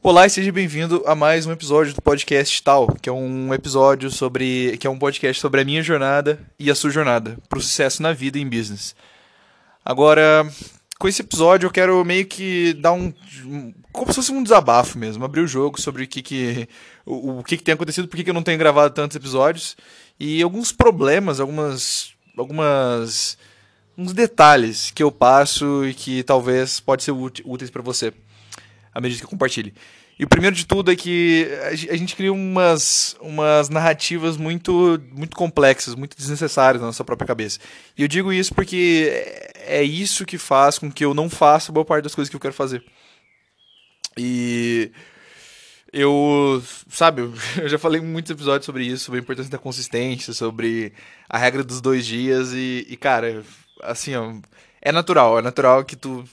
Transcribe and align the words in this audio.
Olá 0.00 0.24
e 0.24 0.30
seja 0.30 0.52
bem-vindo 0.52 1.02
a 1.06 1.14
mais 1.16 1.44
um 1.44 1.50
episódio 1.50 1.92
do 1.92 2.00
podcast 2.00 2.62
Tal, 2.62 2.86
que 3.02 3.08
é 3.08 3.12
um 3.12 3.52
episódio 3.52 4.12
sobre, 4.12 4.78
que 4.78 4.86
é 4.86 4.90
um 4.90 4.96
podcast 4.96 5.42
sobre 5.42 5.60
a 5.60 5.64
minha 5.64 5.82
jornada 5.82 6.38
e 6.56 6.70
a 6.70 6.74
sua 6.76 6.88
jornada 6.88 7.36
para 7.48 7.58
o 7.58 7.60
sucesso 7.60 8.00
na 8.00 8.12
vida 8.12 8.38
e 8.38 8.40
em 8.40 8.48
business. 8.48 8.94
Agora, 9.84 10.48
com 11.00 11.08
esse 11.08 11.20
episódio 11.20 11.66
eu 11.66 11.72
quero 11.72 12.04
meio 12.04 12.24
que 12.26 12.74
dar 12.74 12.92
um 12.92 13.12
como 13.90 14.12
se 14.12 14.14
fosse 14.14 14.30
um 14.30 14.40
desabafo 14.40 14.96
mesmo, 14.96 15.24
abrir 15.24 15.40
o 15.40 15.48
jogo 15.48 15.80
sobre 15.80 16.04
o 16.04 16.06
que 16.06 16.22
que 16.22 16.68
o, 17.04 17.40
o 17.40 17.44
que, 17.44 17.56
que 17.56 17.64
tem 17.64 17.74
acontecido, 17.74 18.06
por 18.06 18.16
que, 18.16 18.22
que 18.22 18.30
eu 18.30 18.34
não 18.34 18.44
tenho 18.44 18.56
gravado 18.56 18.94
tantos 18.94 19.16
episódios 19.16 19.76
e 20.18 20.40
alguns 20.40 20.70
problemas, 20.70 21.40
algumas 21.40 22.14
algumas 22.36 23.36
uns 23.96 24.12
detalhes 24.12 24.92
que 24.92 25.02
eu 25.02 25.10
passo 25.10 25.84
e 25.84 25.92
que 25.92 26.22
talvez 26.22 26.78
pode 26.78 27.02
ser 27.02 27.10
úteis 27.10 27.68
para 27.68 27.82
você 27.82 28.12
à 28.94 29.00
medida 29.00 29.20
que 29.20 29.24
eu 29.24 29.30
compartilhe. 29.30 29.74
E 30.18 30.24
o 30.24 30.28
primeiro 30.28 30.56
de 30.56 30.66
tudo 30.66 30.90
é 30.90 30.96
que 30.96 31.48
a 31.88 31.96
gente 31.96 32.16
cria 32.16 32.32
umas, 32.32 33.16
umas 33.20 33.68
narrativas 33.68 34.36
muito, 34.36 35.00
muito 35.12 35.36
complexas, 35.36 35.94
muito 35.94 36.16
desnecessárias 36.16 36.80
na 36.80 36.88
nossa 36.88 37.04
própria 37.04 37.28
cabeça. 37.28 37.60
E 37.96 38.02
eu 38.02 38.08
digo 38.08 38.32
isso 38.32 38.52
porque 38.52 39.12
é 39.54 39.82
isso 39.84 40.26
que 40.26 40.36
faz 40.36 40.76
com 40.76 40.90
que 40.90 41.04
eu 41.04 41.14
não 41.14 41.30
faça 41.30 41.70
boa 41.70 41.84
parte 41.84 42.02
das 42.02 42.16
coisas 42.16 42.28
que 42.28 42.34
eu 42.34 42.40
quero 42.40 42.52
fazer. 42.52 42.84
E 44.16 44.90
eu, 45.92 46.60
sabe, 46.90 47.22
eu 47.56 47.68
já 47.68 47.78
falei 47.78 48.00
muitos 48.00 48.32
episódios 48.32 48.66
sobre 48.66 48.84
isso, 48.84 49.04
sobre 49.04 49.20
a 49.20 49.22
importância 49.22 49.52
da 49.52 49.58
consistência, 49.58 50.32
sobre 50.32 50.92
a 51.28 51.38
regra 51.38 51.62
dos 51.62 51.80
dois 51.80 52.04
dias 52.04 52.52
e, 52.52 52.84
e 52.88 52.96
cara, 52.96 53.44
assim, 53.82 54.16
ó, 54.16 54.34
é 54.82 54.90
natural, 54.90 55.38
é 55.38 55.42
natural 55.42 55.84
que 55.84 55.94
tu 55.94 56.24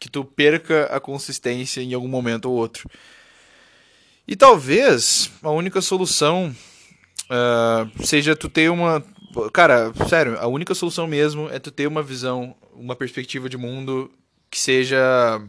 que 0.00 0.08
tu 0.08 0.24
perca 0.24 0.86
a 0.86 0.98
consistência 0.98 1.82
em 1.82 1.92
algum 1.92 2.08
momento 2.08 2.46
ou 2.46 2.56
outro. 2.56 2.90
E 4.26 4.34
talvez 4.34 5.30
a 5.42 5.50
única 5.50 5.82
solução 5.82 6.54
uh, 7.26 8.04
seja 8.04 8.34
tu 8.34 8.48
ter 8.48 8.70
uma. 8.70 9.04
Cara, 9.52 9.92
sério, 10.08 10.38
a 10.38 10.46
única 10.46 10.74
solução 10.74 11.06
mesmo 11.06 11.48
é 11.50 11.58
tu 11.58 11.70
ter 11.70 11.86
uma 11.86 12.02
visão, 12.02 12.56
uma 12.74 12.96
perspectiva 12.96 13.48
de 13.48 13.58
mundo 13.58 14.10
que 14.50 14.58
seja. 14.58 15.42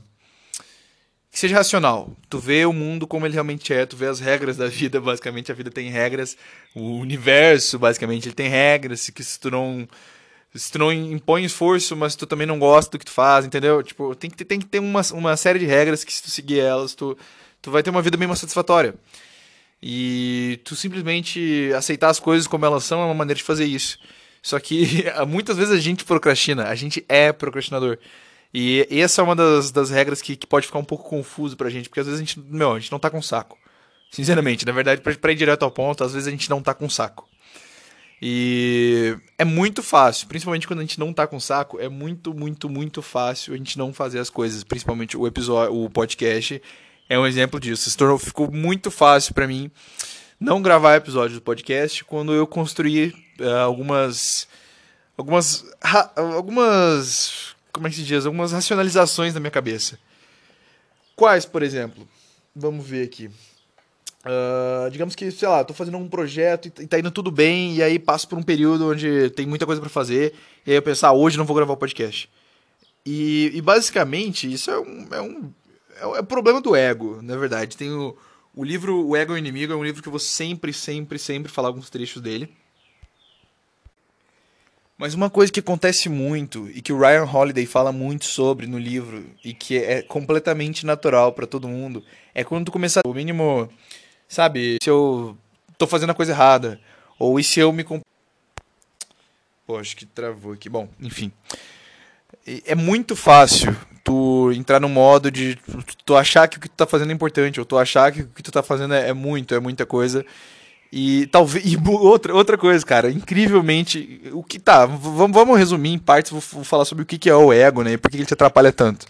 que 1.32 1.40
seja 1.40 1.56
racional. 1.56 2.12
Tu 2.30 2.38
vê 2.38 2.66
o 2.66 2.74
mundo 2.74 3.08
como 3.08 3.26
ele 3.26 3.34
realmente 3.34 3.74
é, 3.74 3.86
tu 3.86 3.96
vê 3.96 4.08
as 4.08 4.20
regras 4.20 4.58
da 4.58 4.68
vida, 4.68 5.00
basicamente 5.00 5.52
a 5.52 5.56
vida 5.56 5.72
tem 5.72 5.90
regras, 5.90 6.36
o 6.76 6.98
universo, 6.98 7.80
basicamente, 7.80 8.28
ele 8.28 8.36
tem 8.36 8.50
regras, 8.50 9.10
que 9.10 9.24
se 9.24 9.40
tu 9.40 9.50
não 9.50 9.88
se 10.54 10.72
tu 10.72 10.80
não 10.80 10.92
impõe 10.92 11.46
esforço, 11.46 11.96
mas 11.96 12.16
tu 12.16 12.26
também 12.26 12.46
não 12.46 12.60
gosta 12.60 12.92
do 12.92 13.00
que 13.00 13.06
tu 13.06 13.12
faz, 13.12 13.46
entendeu? 13.46 13.82
Tipo, 13.82 14.14
tem 14.16 14.30
que 14.30 14.38
ter, 14.38 14.46
tem 14.46 14.60
que 14.60 14.66
ter 14.66 14.80
uma, 14.80 15.02
uma 15.14 15.38
série 15.38 15.60
de 15.60 15.66
regras 15.66 16.04
que 16.04 16.12
se 16.12 16.22
tu 16.22 16.30
seguir 16.30 16.60
elas, 16.60 16.94
tu, 16.94 17.18
tu 17.62 17.72
vai 17.72 17.82
ter 17.82 17.90
uma 17.90 18.02
vida 18.02 18.18
bem 18.18 18.28
mais 18.28 18.40
satisfatória. 18.40 18.96
E 19.82 20.60
tu 20.64 20.76
simplesmente 20.76 21.72
aceitar 21.76 22.10
as 22.10 22.20
coisas 22.20 22.48
como 22.48 22.66
elas 22.66 22.84
são 22.84 23.02
é 23.02 23.06
uma 23.06 23.14
maneira 23.14 23.38
de 23.38 23.44
fazer 23.44 23.66
isso. 23.66 23.98
Só 24.42 24.60
que 24.60 25.06
muitas 25.28 25.58
vezes 25.58 25.74
a 25.74 25.80
gente 25.80 26.04
procrastina, 26.04 26.68
a 26.68 26.76
gente 26.76 27.04
é 27.08 27.32
procrastinador. 27.32 27.98
E 28.54 28.86
essa 28.92 29.22
é 29.22 29.24
uma 29.24 29.36
das, 29.36 29.72
das 29.72 29.90
regras 29.90 30.22
que, 30.22 30.36
que 30.36 30.46
pode 30.46 30.68
ficar 30.68 30.80
um 30.80 30.84
pouco 30.84 31.10
confuso 31.10 31.56
pra 31.56 31.70
gente, 31.70 31.88
porque 31.88 32.02
às 32.02 32.06
vezes 32.06 32.20
a 32.20 32.24
gente, 32.24 32.40
meu, 32.40 32.74
a 32.74 32.80
gente 32.80 32.92
não 32.92 33.00
tá 33.00 33.10
com 33.10 33.22
saco. 33.22 33.58
Sinceramente, 34.12 34.66
na 34.66 34.74
verdade, 34.74 35.02
pra, 35.02 35.16
pra 35.16 35.32
ir 35.32 35.36
direto 35.36 35.64
ao 35.64 35.72
ponto, 35.72 36.04
às 36.04 36.14
vezes 36.14 36.28
a 36.28 36.32
gente 36.32 36.50
não 36.50 36.62
tá 36.62 36.74
com 36.74 36.90
saco. 36.90 37.31
E 38.22 39.18
é 39.36 39.44
muito 39.44 39.82
fácil, 39.82 40.28
principalmente 40.28 40.68
quando 40.68 40.80
a 40.80 40.84
gente 40.84 41.00
não 41.00 41.12
tá 41.12 41.26
com 41.26 41.40
saco, 41.40 41.80
é 41.80 41.90
muito, 41.90 42.36
muito, 42.36 42.70
muito 42.70 43.02
fácil 43.02 43.54
a 43.54 43.58
gente 43.58 43.80
não 43.80 43.92
fazer 43.92 44.20
as 44.20 44.30
coisas, 44.30 44.64
principalmente 44.64 45.18
o 45.18 45.26
episódio, 45.26 45.76
o 45.76 45.90
podcast 45.90 46.62
é 47.10 47.18
um 47.18 47.26
exemplo 47.26 47.60
disso. 47.60 47.90
Se 47.90 47.98
tornou, 47.98 48.20
ficou 48.20 48.52
muito 48.52 48.92
fácil 48.92 49.34
para 49.34 49.48
mim 49.48 49.72
não 50.40 50.62
gravar 50.62 50.98
episódios 50.98 51.40
do 51.40 51.42
podcast 51.42 52.04
quando 52.04 52.32
eu 52.32 52.46
construí 52.46 53.14
uh, 53.40 53.58
algumas 53.64 54.48
algumas 55.18 55.66
algumas 56.16 57.56
como 57.74 57.88
é 57.88 57.90
que 57.90 57.96
se 57.96 58.04
diz, 58.04 58.26
algumas 58.26 58.52
racionalizações 58.52 59.34
na 59.34 59.40
minha 59.40 59.52
cabeça. 59.52 59.98
Quais, 61.16 61.46
por 61.46 61.64
exemplo? 61.64 62.08
Vamos 62.56 62.86
ver 62.86 63.04
aqui. 63.04 63.32
Uh, 64.24 64.90
digamos 64.92 65.16
que, 65.16 65.32
sei 65.32 65.48
lá, 65.48 65.64
tô 65.64 65.74
fazendo 65.74 65.98
um 65.98 66.08
projeto 66.08 66.68
e 66.68 66.88
tá 66.88 67.00
indo 67.00 67.10
tudo 67.10 67.32
bem, 67.32 67.76
e 67.76 67.84
aí 67.84 67.98
passo 67.98 68.28
por 68.28 68.38
um 68.38 68.44
período 68.44 68.92
onde 68.92 69.32
tem 69.32 69.48
muita 69.48 69.66
coisa 69.66 69.82
para 69.82 69.90
fazer, 69.90 70.34
e 70.66 70.72
aí 70.72 70.78
eu 70.78 70.82
penso, 70.82 71.06
ah, 71.08 71.12
hoje 71.12 71.38
não 71.38 71.46
vou 71.46 71.56
gravar 71.56 71.74
o 71.74 71.78
podcast. 71.78 72.30
E, 73.04 73.52
e 73.54 73.62
basicamente, 73.62 74.52
isso 74.52 74.70
é 74.70 74.80
um, 74.80 75.08
é 75.12 75.22
um. 75.22 75.52
É 76.00 76.20
é 76.20 76.22
problema 76.22 76.62
do 76.62 76.76
ego, 76.76 77.20
na 77.22 77.36
verdade. 77.36 77.76
Tem 77.78 77.92
o, 77.92 78.16
o 78.56 78.64
livro 78.64 79.08
O 79.08 79.16
Ego 79.16 79.34
é 79.34 79.36
o 79.36 79.38
Inimigo, 79.38 79.74
é 79.74 79.76
um 79.76 79.84
livro 79.84 80.02
que 80.02 80.08
eu 80.08 80.12
vou 80.12 80.20
sempre, 80.20 80.74
sempre, 80.74 81.18
sempre 81.18 81.52
falar 81.52 81.70
alguns 81.70 81.90
trechos 81.90 82.22
dele. 82.22 82.52
Mas 84.98 85.16
uma 85.16 85.32
coisa 85.32 85.52
que 85.52 85.60
acontece 85.60 86.10
muito 86.10 86.70
e 86.70 86.80
que 86.80 86.94
o 86.94 87.00
Ryan 87.00 87.26
Holiday 87.26 87.66
fala 87.66 87.92
muito 87.92 88.26
sobre 88.26 88.68
no 88.68 88.78
livro 88.78 89.26
e 89.44 89.52
que 89.52 89.78
é 89.78 90.04
completamente 90.04 90.86
natural 90.86 91.34
para 91.34 91.48
todo 91.48 91.68
mundo 91.68 92.04
é 92.36 92.44
quando 92.44 92.66
tu 92.66 92.72
começar 92.72 93.02
o 93.04 93.14
mínimo 93.14 93.68
sabe, 94.32 94.78
se 94.82 94.90
eu 94.90 95.38
tô 95.78 95.86
fazendo 95.86 96.12
a 96.12 96.16
coisa 96.16 96.32
errada, 96.32 96.80
ou 97.20 97.38
e 97.40 97.44
se 97.44 97.60
eu 97.60 97.72
me 97.74 97.86
Pô, 99.68 99.78
acho 99.78 99.96
que 99.96 100.06
travou 100.06 100.54
aqui. 100.54 100.70
Bom, 100.70 100.88
enfim. 101.00 101.32
É 102.66 102.74
muito 102.74 103.16
fácil 103.16 103.76
tu 104.04 104.52
entrar 104.54 104.80
no 104.80 104.90
modo 104.90 105.30
de 105.30 105.58
tu 106.06 106.16
achar 106.16 106.48
que 106.48 106.58
o 106.58 106.60
que 106.60 106.68
tu 106.68 106.76
tá 106.76 106.88
fazendo 106.88 107.12
é 107.12 107.14
importante, 107.14 107.60
ou 107.60 107.66
tu 107.66 107.78
achar 107.78 108.12
que 108.12 108.22
o 108.22 108.28
que 108.28 108.42
tu 108.42 108.52
tá 108.52 108.64
fazendo 108.64 108.94
é, 108.94 109.10
é 109.10 109.14
muito, 109.14 109.54
é 109.54 109.60
muita 109.60 109.86
coisa. 109.86 110.26
E 110.92 111.28
talvez. 111.28 111.64
E 111.68 111.78
outra, 111.90 112.34
outra 112.34 112.58
coisa, 112.58 112.86
cara, 112.86 113.12
incrivelmente. 113.12 114.22
O 114.32 114.44
que 114.44 114.60
tá. 114.60 114.86
Vamos, 114.86 115.36
vamos 115.36 115.58
resumir 115.58 115.92
em 115.92 116.00
partes, 116.00 116.32
vou, 116.32 116.42
vou 116.52 116.64
falar 116.64 116.86
sobre 116.86 117.04
o 117.04 117.06
que, 117.06 117.18
que 117.18 117.30
é 117.30 117.36
o 117.36 117.52
ego, 117.54 117.84
né? 117.84 117.94
E 117.94 117.98
por 117.98 118.10
que 118.10 118.18
ele 118.18 118.26
te 118.26 118.34
atrapalha 118.34 118.72
tanto. 118.72 119.06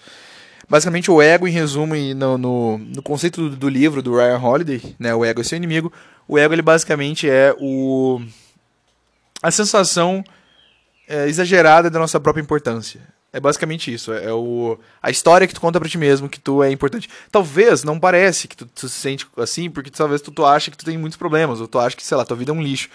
Basicamente, 0.72 1.12
o 1.12 1.22
ego, 1.22 1.46
em 1.50 1.52
resumo, 1.52 1.96
no, 2.16 2.38
no, 2.38 2.78
no 2.78 3.02
conceito 3.04 3.50
do, 3.50 3.58
do, 3.58 3.68
livro 3.68 4.02
do 4.02 4.16
Ryan 4.16 4.38
Holiday, 4.38 4.96
né, 4.98 5.14
o 5.14 5.26
ego 5.26 5.42
é 5.42 5.44
seu 5.44 5.58
inimigo, 5.58 5.92
o 6.26 6.40
ego 6.40 6.54
ele 6.54 6.62
basicamente 6.62 7.30
é 7.30 7.54
o 7.60 8.22
a 9.44 9.52
sensação 9.52 10.24
é, 11.10 11.28
exagerada 11.28 11.90
da 11.90 12.00
nossa 12.00 12.22
própria 12.22 12.42
importância. 12.42 13.02
É 13.34 13.40
basicamente 13.42 13.94
isso. 13.94 14.14
É, 14.14 14.28
é, 14.28 14.32
o, 14.32 14.80
a 15.04 15.12
história 15.12 15.46
que 15.46 15.54
tu 15.54 15.60
conta 15.60 15.78
pra 15.78 15.90
ti 15.90 15.98
mesmo 15.98 16.30
que 16.30 16.40
tu 16.40 16.64
é 16.64 16.72
importante. 16.72 17.10
Talvez 17.30 17.84
não 17.84 18.00
parece 18.00 18.48
que 18.48 18.56
tu, 18.56 18.66
tu 18.66 18.88
se 18.88 18.96
sente 18.96 19.28
assim, 19.36 19.70
porque 19.70 19.92
talvez 19.92 20.22
tu, 20.22 20.32
tu 20.32 20.46
acha 20.46 20.72
que 20.72 20.78
tu 20.78 20.86
tem 20.86 20.98
muitos 20.98 21.18
problemas, 21.18 21.60
ou 21.60 21.68
tu 21.68 21.80
acha 21.80 21.98
que, 21.98 22.06
sei 22.06 22.16
lá, 22.16 22.24
tua 22.24 22.38
vida 22.38 22.50
é 22.50 22.56
um 22.56 22.62
lixo. 22.62 22.88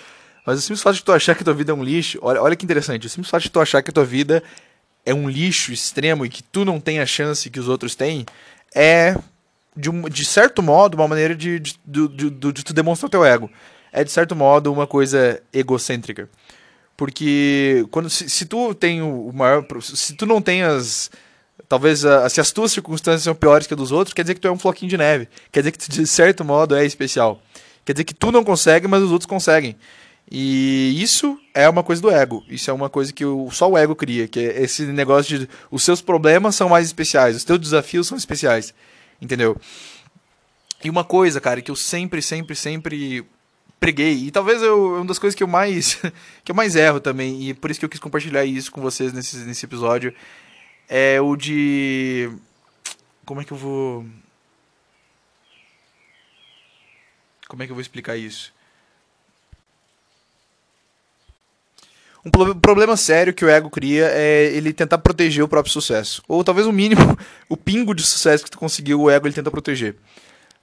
Mas 0.47 0.61
o 0.61 0.63
simples 0.63 0.83
fato 0.83 0.95
de 0.95 1.05
tu 1.05 1.13
achar 1.13 1.35
que 1.35 1.45
tua 1.45 1.53
vida 1.53 1.73
é 1.73 1.75
um 1.75 1.85
lixo, 1.85 2.19
olha, 2.23 2.41
olha 2.41 2.57
que 2.57 2.65
interessante, 2.65 3.07
o 3.07 3.11
simples 3.11 3.29
fato 3.29 3.43
de 3.43 3.51
tu 3.51 3.61
achar 3.61 3.83
que 3.83 3.93
tua 3.93 4.05
vida 4.05 4.43
é 5.07 5.15
um 5.15 5.29
lixo 5.29 5.73
extremo 5.73 6.27
e 6.27 6.29
que 6.29 6.43
tu 6.43 6.65
não 6.65 6.81
tem 6.81 6.99
a 6.99 7.07
chance 7.07 7.49
que 7.49 7.61
os 7.61 7.69
outros 7.69 7.95
têm, 7.95 8.27
é, 8.75 9.17
de, 9.75 9.89
um, 9.89 10.03
de 10.09 10.25
certo 10.25 10.63
modo, 10.63 10.97
uma 10.97 11.07
maneira 11.07 11.35
de, 11.35 11.61
de, 11.61 11.73
de, 11.85 12.31
de, 12.31 12.53
tu 12.65 12.75
demonstrar 12.75 13.09
teu 13.09 13.25
ego. 13.25 13.49
É, 13.93 14.03
de 14.03 14.11
certo 14.11 14.35
modo, 14.35 14.73
uma 14.73 14.87
coisa 14.87 15.41
egocêntrica. 15.53 16.29
Porque 16.97 17.87
quando 17.91 18.11
se, 18.11 18.29
se 18.29 18.47
tu 18.47 18.75
tem 18.75 19.01
o 19.01 19.31
maior. 19.33 19.65
Se 19.81 20.15
tu 20.15 20.27
não 20.27 20.43
tem 20.43 20.63
as. 20.63 21.11
Talvez 21.69 22.05
a, 22.05 22.29
se 22.29 22.41
as 22.41 22.51
tuas 22.51 22.73
circunstâncias 22.73 23.23
são 23.23 23.35
piores 23.35 23.67
que 23.67 23.75
a 23.75 23.77
dos 23.77 23.93
outros, 23.93 24.13
quer 24.13 24.23
dizer 24.23 24.35
que 24.35 24.41
tu 24.41 24.49
é 24.49 24.53
um 24.53 24.59
floquinho 24.59 24.91
de 24.91 24.97
neve. 24.97 25.29
Quer 25.53 25.61
dizer 25.61 25.73
que 25.73 25.79
tu, 25.79 25.91
de 25.91 26.07
certo 26.07 26.45
modo, 26.45 26.75
é 26.75 26.85
especial. 26.85 27.41
Quer 27.85 27.93
dizer 27.93 28.05
que 28.05 28.15
tu 28.15 28.33
não 28.33 28.43
consegue, 28.43 28.89
mas 28.89 29.03
os 29.03 29.13
outros 29.13 29.27
conseguem. 29.27 29.77
E 30.31 31.01
isso 31.01 31.39
é 31.55 31.69
uma 31.69 31.83
coisa 31.85 32.03
do 32.03 32.11
ego. 32.11 32.45
Isso 32.49 32.71
é 32.71 32.73
uma 32.73 32.91
coisa 32.91 33.13
que 33.13 33.25
o, 33.25 33.51
só 33.51 33.71
o 33.71 33.79
ego 33.79 33.95
cria, 33.95 34.27
que 34.27 34.41
é 34.41 34.63
esse 34.63 34.85
negócio 34.87 35.39
de 35.39 35.49
os 35.71 35.85
seus 35.85 36.03
problemas 36.03 36.57
são 36.57 36.69
mais 36.69 36.87
especiais, 36.87 37.37
os 37.37 37.45
teus 37.45 37.61
desafios 37.61 38.07
são 38.07 38.19
especiais. 38.19 38.75
Entendeu? 39.21 39.57
E 40.83 40.91
uma 40.91 41.05
coisa, 41.05 41.41
cara, 41.41 41.63
que 41.63 41.71
eu 41.71 41.77
sempre, 41.77 42.21
sempre, 42.21 42.55
sempre 42.55 43.25
preguei, 43.79 44.15
e 44.27 44.31
talvez 44.31 44.63
eu, 44.63 44.97
uma 44.97 45.05
das 45.05 45.19
coisas 45.19 45.35
que 45.35 45.43
eu 45.43 45.47
mais 45.47 46.01
que 46.45 46.51
eu 46.51 46.55
mais 46.55 46.77
erro 46.77 47.01
também, 47.01 47.49
e 47.49 47.55
por 47.55 47.71
isso 47.71 47.79
que 47.79 47.85
eu 47.87 47.91
quis 47.91 48.01
compartilhar 48.01 48.45
isso 48.45 48.73
com 48.73 48.81
vocês 48.81 49.13
nesse, 49.13 49.37
nesse 49.39 49.65
episódio, 49.65 50.15
é 50.89 51.21
o 51.21 51.37
de 51.37 52.31
como 53.25 53.41
é 53.41 53.45
que 53.45 53.53
eu 53.53 53.57
vou 53.57 54.07
como 57.49 57.63
é 57.63 57.67
que 57.67 57.73
eu 57.73 57.77
vou 57.77 57.83
explicar 57.83 58.17
isso? 58.17 58.53
Um 62.27 62.59
problema 62.59 62.97
sério 62.97 63.33
que 63.33 63.45
o 63.45 63.49
ego 63.49 63.71
cria 63.71 64.11
é 64.13 64.47
ele 64.47 64.73
tentar 64.73 64.99
proteger 64.99 65.45
o 65.45 65.49
próprio 65.49 65.73
sucesso. 65.73 66.23
Ou 66.27 66.43
talvez 66.43 66.67
o 66.67 66.73
mínimo, 66.73 67.17
o 67.49 67.57
pingo 67.57 67.95
de 67.95 68.03
sucesso 68.03 68.43
que 68.43 68.51
tu 68.51 68.59
conseguiu, 68.59 69.01
o 69.01 69.11
ego 69.11 69.29
ele 69.29 69.35
tenta 69.35 69.51
proteger. 69.51 69.95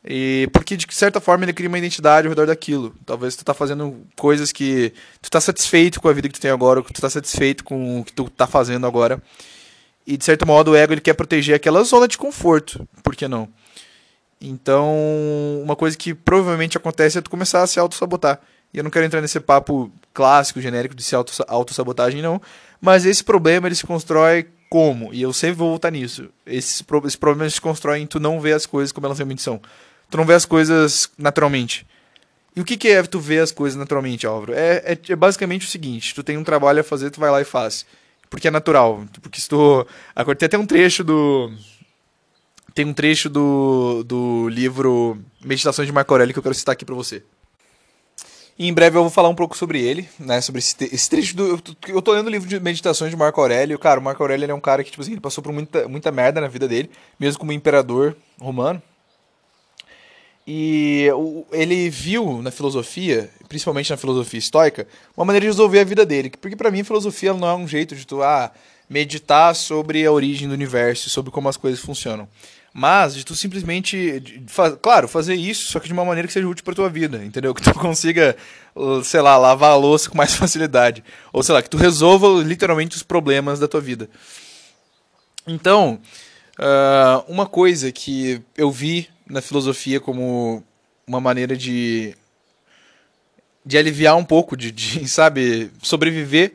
E 0.06 0.50
porque 0.51 0.75
de 0.75 0.86
certa 0.94 1.21
forma 1.21 1.45
ele 1.45 1.54
cria 1.54 1.69
uma 1.69 1.77
identidade 1.77 2.27
ao 2.27 2.31
redor 2.31 2.48
daquilo. 2.48 2.94
Talvez 3.06 3.38
tu 3.38 3.45
tá 3.45 3.54
fazendo 3.54 4.06
coisas 4.18 4.51
que 4.51 4.92
tu 5.21 5.31
tá 5.31 5.39
satisfeito 5.39 6.01
com 6.01 6.10
a 6.10 6.13
vida 6.13 6.27
que 6.27 6.33
tu 6.33 6.42
tem 6.42 6.51
agora, 6.51 6.83
que 6.83 6.92
tu 6.92 7.00
tá 7.00 7.10
satisfeito 7.10 7.63
com 7.63 8.01
o 8.01 8.04
que 8.04 8.12
tu 8.12 8.30
tá 8.30 8.45
fazendo 8.45 8.86
agora. 8.86 9.24
E 10.06 10.18
de 10.18 10.25
certo 10.25 10.45
modo 10.45 10.71
o 10.71 10.75
ego 10.75 10.94
ele 10.94 11.00
quer 11.00 11.13
proteger 11.13 11.56
aquela 11.56 11.81
zona 11.86 12.10
de 12.10 12.18
conforto, 12.18 12.86
por 13.01 13.15
que 13.15 13.25
não? 13.25 13.48
Então, 14.42 14.94
uma 15.63 15.77
coisa 15.77 15.98
que 15.98 16.13
provavelmente 16.13 16.75
acontece 16.75 17.18
é 17.18 17.21
tu 17.21 17.30
começar 17.30 17.63
a 17.63 17.68
se 17.68 17.80
auto-sabotar. 17.80 18.42
E 18.73 18.77
eu 18.77 18.83
não 18.83 18.91
quero 18.91 19.05
entrar 19.05 19.21
nesse 19.21 19.39
papo 19.39 19.91
clássico, 20.13 20.59
genérico 20.59 20.95
de 20.95 21.03
se 21.03 21.15
auto-sabotagem, 21.15 22.21
não. 22.21 22.41
Mas 22.81 23.05
esse 23.05 23.23
problema 23.23 23.67
ele 23.67 23.75
se 23.75 23.85
constrói 23.85 24.47
como? 24.69 25.13
E 25.13 25.21
eu 25.21 25.31
sempre 25.31 25.55
vou 25.55 25.69
voltar 25.69 25.91
nisso. 25.91 26.29
Esse, 26.45 26.83
esse 27.05 27.17
problema 27.17 27.49
se 27.49 27.61
constrói 27.61 27.99
em 27.99 28.07
tu 28.07 28.19
não 28.19 28.41
ver 28.41 28.53
as 28.53 28.65
coisas 28.65 28.91
como 28.91 29.05
elas 29.05 29.19
realmente 29.19 29.41
são. 29.41 29.61
Tu 30.09 30.17
não 30.17 30.25
vê 30.25 30.33
as 30.33 30.45
coisas 30.45 31.09
naturalmente. 31.17 31.85
E 32.55 32.61
o 32.61 32.65
que, 32.65 32.77
que 32.77 32.87
é 32.87 33.01
tu 33.03 33.19
ver 33.19 33.39
as 33.39 33.51
coisas 33.51 33.77
naturalmente, 33.77 34.25
Álvaro? 34.25 34.53
É, 34.53 34.77
é, 34.83 34.97
é, 35.09 35.15
basicamente 35.15 35.65
o 35.65 35.69
seguinte: 35.69 36.13
tu 36.13 36.23
tem 36.23 36.37
um 36.37 36.43
trabalho 36.43 36.81
a 36.81 36.83
fazer, 36.83 37.09
tu 37.09 37.19
vai 37.19 37.31
lá 37.31 37.41
e 37.41 37.45
faz. 37.45 37.85
Porque 38.29 38.47
é 38.47 38.51
natural. 38.51 39.05
Porque 39.21 39.39
se 39.39 39.47
tu. 39.47 39.85
Tem 40.37 40.45
até 40.47 40.57
um 40.57 40.65
trecho 40.65 41.03
do. 41.03 41.51
Tem 42.73 42.85
um 42.85 42.93
trecho 42.93 43.29
do, 43.29 44.03
do 44.03 44.49
livro 44.49 45.19
Meditações 45.43 45.87
de 45.87 45.93
Marco 45.93 46.11
Aurélio 46.11 46.33
que 46.33 46.39
eu 46.39 46.43
quero 46.43 46.55
citar 46.55 46.73
aqui 46.73 46.83
para 46.83 46.95
você. 46.95 47.23
E 48.57 48.67
em 48.67 48.73
breve 48.73 48.97
eu 48.97 49.01
vou 49.01 49.09
falar 49.09 49.29
um 49.29 49.35
pouco 49.35 49.57
sobre 49.57 49.81
ele, 49.81 50.07
né? 50.19 50.39
Sobre 50.39 50.59
esse, 50.59 50.75
esse 50.79 51.09
trecho 51.09 51.35
do. 51.35 51.59
Eu 51.88 52.01
tô 52.01 52.13
lendo 52.13 52.27
o 52.27 52.29
livro 52.29 52.47
de 52.47 52.59
meditações 52.59 53.09
de 53.09 53.17
Marco 53.17 53.41
Aurélio. 53.41 53.79
Cara, 53.79 54.00
o 54.00 54.03
Marco 54.03 54.21
Aurélio 54.21 54.50
é 54.50 54.53
um 54.53 54.61
cara 54.61 54.83
que, 54.83 54.91
tipo 54.91 55.01
assim, 55.01 55.13
ele 55.13 55.21
passou 55.21 55.44
por 55.44 55.51
muita, 55.51 55.88
muita 55.88 56.11
merda 56.11 56.39
na 56.39 56.47
vida 56.47 56.67
dele, 56.67 56.89
mesmo 57.19 57.39
como 57.39 57.51
imperador 57.51 58.15
romano. 58.39 58.81
E 60.45 61.07
ele 61.51 61.89
viu 61.89 62.41
na 62.41 62.51
filosofia, 62.51 63.29
principalmente 63.47 63.89
na 63.89 63.97
filosofia 63.97 64.38
estoica, 64.38 64.88
uma 65.15 65.25
maneira 65.25 65.45
de 65.45 65.47
resolver 65.47 65.79
a 65.79 65.83
vida 65.85 66.05
dele. 66.05 66.29
Porque 66.29 66.55
para 66.55 66.69
mim 66.69 66.83
filosofia 66.83 67.33
não 67.33 67.47
é 67.47 67.55
um 67.55 67.67
jeito 67.67 67.95
de 67.95 68.05
tu 68.05 68.21
ah, 68.21 68.51
meditar 68.89 69.55
sobre 69.55 70.05
a 70.05 70.11
origem 70.11 70.47
do 70.47 70.53
universo, 70.53 71.09
sobre 71.09 71.31
como 71.31 71.47
as 71.47 71.57
coisas 71.57 71.79
funcionam. 71.79 72.27
Mas 72.73 73.13
de 73.13 73.23
tu 73.23 73.35
simplesmente, 73.35 74.19
de, 74.19 74.43
claro, 74.81 75.07
fazer 75.07 75.35
isso, 75.35 75.71
só 75.71 75.79
que 75.79 75.85
de 75.85 75.93
uma 75.93 76.03
maneira 76.03 76.27
que 76.27 76.33
seja 76.33 76.47
útil 76.47 76.65
para 76.65 76.73
tua 76.73 76.89
vida, 76.89 77.23
entendeu? 77.23 77.53
Que 77.55 77.61
tu 77.61 77.73
consiga, 77.75 78.35
sei 79.03 79.21
lá, 79.21 79.37
lavar 79.37 79.71
a 79.71 79.75
louça 79.75 80.09
com 80.09 80.17
mais 80.17 80.33
facilidade, 80.35 81.03
ou 81.31 81.43
sei 81.43 81.53
lá, 81.53 81.61
que 81.61 81.69
tu 81.69 81.77
resolva 81.77 82.27
literalmente 82.41 82.95
os 82.95 83.03
problemas 83.03 83.59
da 83.59 83.67
tua 83.67 83.79
vida. 83.79 84.09
Então, 85.45 85.99
uh, 86.59 87.31
uma 87.31 87.45
coisa 87.45 87.91
que 87.91 88.41
eu 88.57 88.71
vi 88.71 89.07
na 89.27 89.41
filosofia 89.41 89.99
como 89.99 90.63
uma 91.05 91.19
maneira 91.21 91.55
de 91.55 92.15
de 93.65 93.77
aliviar 93.77 94.17
um 94.17 94.25
pouco, 94.25 94.57
de, 94.57 94.71
de 94.71 95.07
sabe, 95.07 95.71
sobreviver 95.81 96.53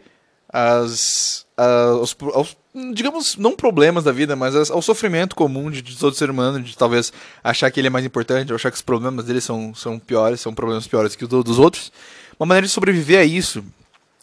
às, 0.48 1.46
aos, 1.58 2.16
aos, 2.34 2.56
digamos, 2.94 3.36
não 3.36 3.56
problemas 3.56 4.04
da 4.04 4.12
vida, 4.12 4.36
mas 4.36 4.70
ao 4.70 4.80
sofrimento 4.80 5.34
comum 5.34 5.70
de, 5.70 5.82
de 5.82 5.96
todo 5.96 6.14
ser 6.14 6.30
humano, 6.30 6.62
de 6.62 6.76
talvez 6.76 7.12
achar 7.42 7.70
que 7.70 7.80
ele 7.80 7.88
é 7.88 7.90
mais 7.90 8.06
importante, 8.06 8.52
achar 8.52 8.70
que 8.70 8.76
os 8.76 8.82
problemas 8.82 9.24
dele 9.24 9.40
são, 9.40 9.74
são 9.74 9.98
piores, 9.98 10.40
são 10.40 10.54
problemas 10.54 10.86
piores 10.86 11.16
que 11.16 11.24
os 11.24 11.30
dos 11.30 11.58
outros. 11.58 11.90
Uma 12.38 12.46
maneira 12.46 12.66
de 12.66 12.72
sobreviver 12.72 13.18
a 13.18 13.24
isso, 13.24 13.64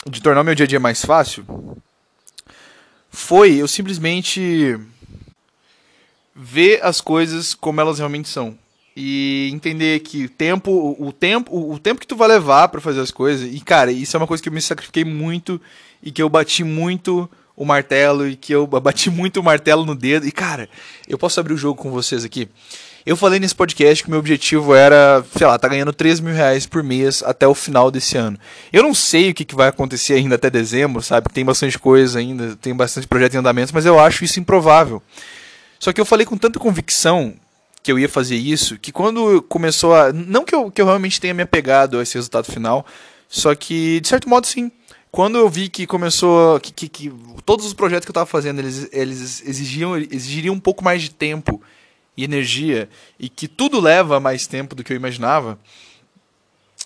de 0.09 0.21
tornar 0.21 0.41
o 0.41 0.43
meu 0.45 0.55
dia 0.55 0.63
a 0.63 0.67
dia 0.67 0.79
mais 0.79 1.03
fácil, 1.03 1.45
foi 3.09 3.55
eu 3.55 3.67
simplesmente 3.67 4.79
ver 6.33 6.79
as 6.83 7.01
coisas 7.01 7.53
como 7.53 7.81
elas 7.81 7.97
realmente 7.97 8.29
são 8.29 8.57
e 8.95 9.49
entender 9.51 9.99
que 9.99 10.29
tempo, 10.29 10.95
o 10.97 11.11
tempo, 11.11 11.73
o 11.73 11.77
tempo 11.77 11.99
que 11.99 12.07
tu 12.07 12.15
vai 12.15 12.29
levar 12.29 12.69
para 12.69 12.79
fazer 12.79 13.01
as 13.01 13.11
coisas. 13.11 13.53
E 13.53 13.59
cara, 13.59 13.91
isso 13.91 14.15
é 14.15 14.17
uma 14.17 14.27
coisa 14.27 14.41
que 14.41 14.47
eu 14.47 14.53
me 14.53 14.61
sacrifiquei 14.61 15.03
muito 15.03 15.59
e 16.05 16.11
que 16.11 16.21
eu 16.21 16.29
bati 16.29 16.63
muito 16.63 17.29
o 17.57 17.65
martelo 17.65 18.27
e 18.27 18.35
que 18.35 18.53
eu 18.53 18.67
bati 18.79 19.09
muito 19.09 19.39
o 19.39 19.43
martelo 19.43 19.85
no 19.85 19.95
dedo. 19.95 20.27
E 20.27 20.31
cara, 20.31 20.69
eu 21.07 21.17
posso 21.17 21.39
abrir 21.39 21.53
o 21.53 21.57
jogo 21.57 21.81
com 21.81 21.89
vocês 21.91 22.23
aqui. 22.23 22.47
Eu 23.05 23.15
falei 23.15 23.39
nesse 23.39 23.53
podcast 23.53 24.03
que 24.03 24.09
meu 24.09 24.17
objetivo 24.17 24.73
era, 24.73 25.23
sei 25.37 25.45
lá, 25.45 25.59
tá 25.59 25.67
ganhando 25.67 25.93
3 25.93 26.19
mil 26.19 26.33
reais 26.33 26.65
por 26.65 26.81
mês 26.81 27.21
até 27.23 27.47
o 27.47 27.53
final 27.53 27.91
desse 27.91 28.17
ano. 28.17 28.35
Eu 28.73 28.81
não 28.81 28.95
sei 28.95 29.29
o 29.29 29.33
que, 29.33 29.45
que 29.45 29.53
vai 29.53 29.67
acontecer 29.67 30.13
ainda 30.13 30.35
até 30.35 30.49
dezembro, 30.49 31.03
sabe? 31.03 31.29
Tem 31.31 31.45
bastante 31.45 31.77
coisa 31.77 32.17
ainda, 32.17 32.55
tem 32.55 32.73
bastante 32.73 33.07
projeto 33.07 33.35
em 33.35 33.37
andamento, 33.37 33.71
mas 33.75 33.85
eu 33.85 33.99
acho 33.99 34.23
isso 34.23 34.39
improvável. 34.39 35.03
Só 35.79 35.93
que 35.93 36.01
eu 36.01 36.05
falei 36.05 36.25
com 36.25 36.35
tanta 36.35 36.57
convicção 36.57 37.35
que 37.83 37.91
eu 37.91 37.99
ia 37.99 38.09
fazer 38.09 38.37
isso, 38.37 38.79
que 38.79 38.91
quando 38.91 39.39
começou 39.43 39.93
a. 39.93 40.11
Não 40.11 40.43
que 40.43 40.55
eu, 40.55 40.71
que 40.71 40.81
eu 40.81 40.87
realmente 40.87 41.21
tenha 41.21 41.35
me 41.35 41.43
apegado 41.43 41.99
a 41.99 42.01
esse 42.01 42.15
resultado 42.15 42.51
final, 42.51 42.83
só 43.29 43.53
que, 43.53 43.99
de 43.99 44.07
certo 44.07 44.27
modo, 44.27 44.47
sim. 44.47 44.71
Quando 45.15 45.37
eu 45.37 45.47
vi 45.47 45.69
que 45.69 45.87
começou. 45.87 46.59
que, 46.59 46.73
que, 46.73 46.89
que 46.89 47.13
todos 47.45 47.65
os 47.65 47.73
projetos 47.73 48.03
que 48.03 48.09
eu 48.09 48.11
estava 48.11 48.25
fazendo 48.25 48.59
eles, 48.59 48.89
eles 48.91 49.41
exigiam, 49.47 49.95
exigiriam 49.95 50.53
um 50.53 50.59
pouco 50.59 50.83
mais 50.83 51.03
de 51.03 51.09
tempo 51.09 51.61
e 52.17 52.25
energia, 52.25 52.89
e 53.17 53.29
que 53.29 53.47
tudo 53.47 53.79
leva 53.79 54.19
mais 54.19 54.45
tempo 54.45 54.75
do 54.75 54.83
que 54.83 54.91
eu 54.91 54.97
imaginava, 54.97 55.57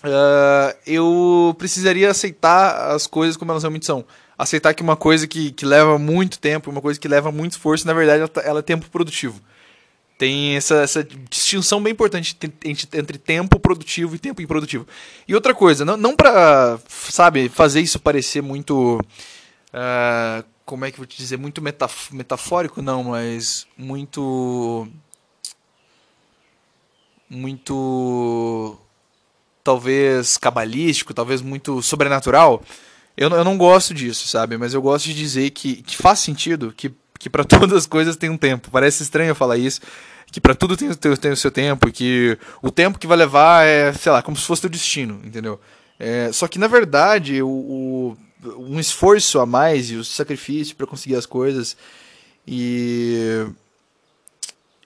uh, 0.04 0.78
eu 0.86 1.56
precisaria 1.58 2.08
aceitar 2.08 2.92
as 2.92 3.04
coisas 3.04 3.36
como 3.36 3.50
elas 3.50 3.64
realmente 3.64 3.86
são 3.86 4.04
aceitar 4.38 4.74
que 4.74 4.82
uma 4.82 4.94
coisa 4.96 5.26
que, 5.26 5.50
que 5.50 5.66
leva 5.66 5.98
muito 5.98 6.38
tempo, 6.38 6.70
uma 6.70 6.80
coisa 6.80 7.00
que 7.00 7.08
leva 7.08 7.32
muito 7.32 7.52
esforço, 7.52 7.84
na 7.84 7.92
verdade 7.92 8.20
ela, 8.20 8.28
tá, 8.28 8.42
ela 8.42 8.60
é 8.60 8.62
tempo 8.62 8.88
produtivo. 8.90 9.40
Tem 10.20 10.54
essa, 10.54 10.82
essa 10.82 11.02
distinção 11.02 11.82
bem 11.82 11.94
importante 11.94 12.36
entre 12.62 13.16
tempo 13.16 13.58
produtivo 13.58 14.14
e 14.14 14.18
tempo 14.18 14.42
improdutivo. 14.42 14.86
E 15.26 15.34
outra 15.34 15.54
coisa, 15.54 15.82
não, 15.82 15.96
não 15.96 16.14
pra, 16.14 16.78
sabe, 16.86 17.48
fazer 17.48 17.80
isso 17.80 17.98
parecer 17.98 18.42
muito. 18.42 19.00
Uh, 19.72 20.44
como 20.66 20.84
é 20.84 20.90
que 20.90 20.96
eu 20.96 20.98
vou 20.98 21.06
te 21.06 21.16
dizer? 21.16 21.38
Muito 21.38 21.62
metaf 21.62 22.14
metafórico, 22.14 22.82
não, 22.82 23.04
mas 23.04 23.66
muito. 23.78 24.86
Muito. 27.26 28.76
Talvez 29.64 30.36
cabalístico, 30.36 31.14
talvez 31.14 31.40
muito 31.40 31.80
sobrenatural. 31.80 32.62
Eu, 33.16 33.30
eu 33.30 33.42
não 33.42 33.56
gosto 33.56 33.94
disso, 33.94 34.28
sabe? 34.28 34.58
Mas 34.58 34.74
eu 34.74 34.82
gosto 34.82 35.06
de 35.06 35.14
dizer 35.14 35.48
que, 35.48 35.76
que 35.76 35.96
faz 35.96 36.18
sentido 36.18 36.74
que, 36.76 36.92
que 37.20 37.30
para 37.30 37.44
todas 37.46 37.76
as 37.76 37.86
coisas 37.86 38.16
tem 38.16 38.28
um 38.28 38.36
tempo. 38.36 38.70
Parece 38.72 39.04
estranho 39.04 39.28
eu 39.28 39.34
falar 39.36 39.58
isso, 39.58 39.80
que 40.32 40.40
para 40.40 40.54
tudo 40.54 40.76
tem, 40.76 40.92
tem, 40.92 41.14
tem, 41.14 41.30
o 41.30 41.36
seu 41.36 41.52
tempo, 41.52 41.92
que 41.92 42.36
o 42.60 42.72
tempo 42.72 42.98
que 42.98 43.06
vai 43.06 43.16
levar 43.16 43.64
é, 43.64 43.92
sei 43.92 44.10
lá, 44.10 44.22
como 44.22 44.36
se 44.36 44.44
fosse 44.44 44.66
o 44.66 44.70
destino, 44.70 45.20
entendeu? 45.24 45.60
É, 45.98 46.32
só 46.32 46.48
que 46.48 46.58
na 46.58 46.66
verdade, 46.66 47.42
o, 47.42 47.48
o, 47.48 48.16
um 48.56 48.80
esforço 48.80 49.38
a 49.38 49.46
mais 49.46 49.90
e 49.90 49.96
o 49.96 50.04
sacrifício 50.04 50.74
para 50.74 50.86
conseguir 50.86 51.14
as 51.14 51.26
coisas 51.26 51.76
e 52.46 53.46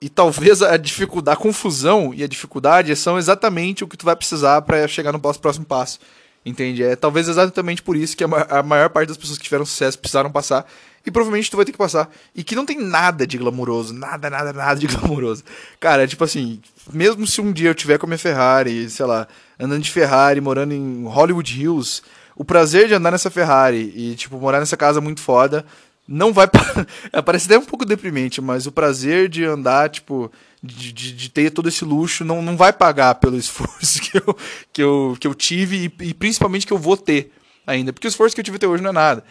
e 0.02 0.08
talvez 0.10 0.60
a 0.60 0.76
dificuldade, 0.76 1.38
a 1.38 1.40
confusão 1.40 2.12
e 2.12 2.22
a 2.22 2.28
dificuldade 2.28 2.94
são 2.94 3.16
exatamente 3.16 3.82
o 3.82 3.88
que 3.88 3.96
tu 3.96 4.04
vai 4.04 4.14
precisar 4.14 4.60
para 4.60 4.86
chegar 4.86 5.12
no 5.12 5.18
próximo 5.18 5.64
passo. 5.64 5.98
Entende? 6.44 6.82
É 6.82 6.94
talvez 6.94 7.28
exatamente 7.28 7.82
por 7.82 7.96
isso 7.96 8.16
que 8.16 8.22
a, 8.22 8.28
a 8.50 8.62
maior 8.62 8.90
parte 8.90 9.08
das 9.08 9.16
pessoas 9.16 9.38
que 9.38 9.44
tiveram 9.44 9.64
sucesso 9.64 9.98
precisaram 9.98 10.30
passar. 10.30 10.66
E 11.06 11.10
provavelmente 11.10 11.50
tu 11.50 11.56
vai 11.56 11.64
ter 11.64 11.72
que 11.72 11.78
passar. 11.78 12.10
E 12.34 12.42
que 12.42 12.54
não 12.54 12.66
tem 12.66 12.78
nada 12.78 13.26
de 13.26 13.38
glamuroso. 13.38 13.92
Nada, 13.92 14.28
nada, 14.28 14.52
nada 14.52 14.78
de 14.78 14.86
glamuroso. 14.88 15.44
Cara, 15.80 16.04
é 16.04 16.06
tipo 16.06 16.24
assim, 16.24 16.60
mesmo 16.92 17.26
se 17.26 17.40
um 17.40 17.52
dia 17.52 17.70
eu 17.70 17.74
tiver 17.74 17.98
com 17.98 18.06
a 18.06 18.08
minha 18.08 18.18
Ferrari, 18.18 18.88
sei 18.90 19.06
lá, 19.06 19.26
andando 19.58 19.82
de 19.82 19.90
Ferrari, 19.90 20.40
morando 20.40 20.72
em 20.72 21.04
Hollywood 21.04 21.60
Hills, 21.60 22.02
o 22.36 22.44
prazer 22.44 22.88
de 22.88 22.94
andar 22.94 23.10
nessa 23.10 23.30
Ferrari 23.30 23.92
e, 23.94 24.14
tipo, 24.14 24.38
morar 24.38 24.60
nessa 24.60 24.76
casa 24.76 25.00
muito 25.00 25.20
foda, 25.20 25.64
não 26.06 26.32
vai. 26.32 26.48
Parece 27.24 27.46
até 27.46 27.58
um 27.58 27.64
pouco 27.64 27.84
deprimente, 27.84 28.40
mas 28.40 28.66
o 28.66 28.72
prazer 28.72 29.28
de 29.28 29.44
andar, 29.44 29.88
tipo, 29.88 30.30
de, 30.64 30.92
de, 30.92 31.12
de, 31.12 31.28
ter 31.28 31.50
todo 31.50 31.68
esse 31.68 31.84
luxo 31.84 32.24
não, 32.24 32.40
não 32.40 32.56
vai 32.56 32.72
pagar 32.72 33.16
pelo 33.16 33.36
esforço 33.38 34.00
que 34.00 34.16
eu, 34.16 34.36
que 34.72 34.82
eu, 34.82 35.16
que 35.20 35.26
eu 35.26 35.34
tive 35.34 35.92
e, 36.00 36.06
e, 36.06 36.14
principalmente 36.14 36.66
que 36.66 36.72
eu 36.72 36.78
vou 36.78 36.96
ter 36.96 37.32
ainda. 37.66 37.92
Porque 37.92 38.06
o 38.06 38.08
esforço 38.08 38.34
que 38.34 38.40
eu 38.40 38.44
tive 38.44 38.56
até 38.56 38.66
hoje 38.66 38.82
não 38.82 38.90
é 38.90 38.94
nada. 38.94 39.24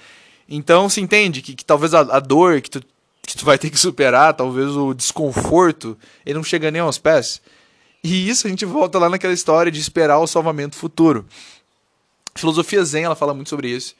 Então 0.48 0.88
se 0.90 1.02
entende 1.02 1.42
que, 1.42 1.56
que 1.56 1.66
talvez 1.66 1.94
a, 1.94 2.02
a, 2.02 2.20
dor 2.20 2.62
que 2.62 2.70
tu, 2.70 2.82
que 3.26 3.38
tu 3.38 3.46
vai 3.46 3.58
ter 3.58 3.70
que 3.70 3.80
superar, 3.80 4.34
talvez 4.34 4.70
o 4.76 4.94
desconforto, 4.94 5.98
ele 6.26 6.36
não 6.36 6.44
chega 6.44 6.70
nem 6.70 6.82
aos 6.82 6.98
pés. 6.98 7.42
E 8.04 8.30
isso 8.30 8.46
a 8.46 8.50
gente 8.50 8.66
volta 8.66 9.00
lá 9.00 9.10
naquela 9.10 9.34
história 9.34 9.72
de 9.72 9.80
esperar 9.80 10.20
o 10.20 10.28
salvamento 10.28 10.76
futuro. 10.76 11.26
Filosofia 12.36 12.84
Zen 12.84 13.06
ela 13.06 13.16
fala 13.16 13.34
muito 13.34 13.50
sobre 13.50 13.70
isso. 13.70 13.96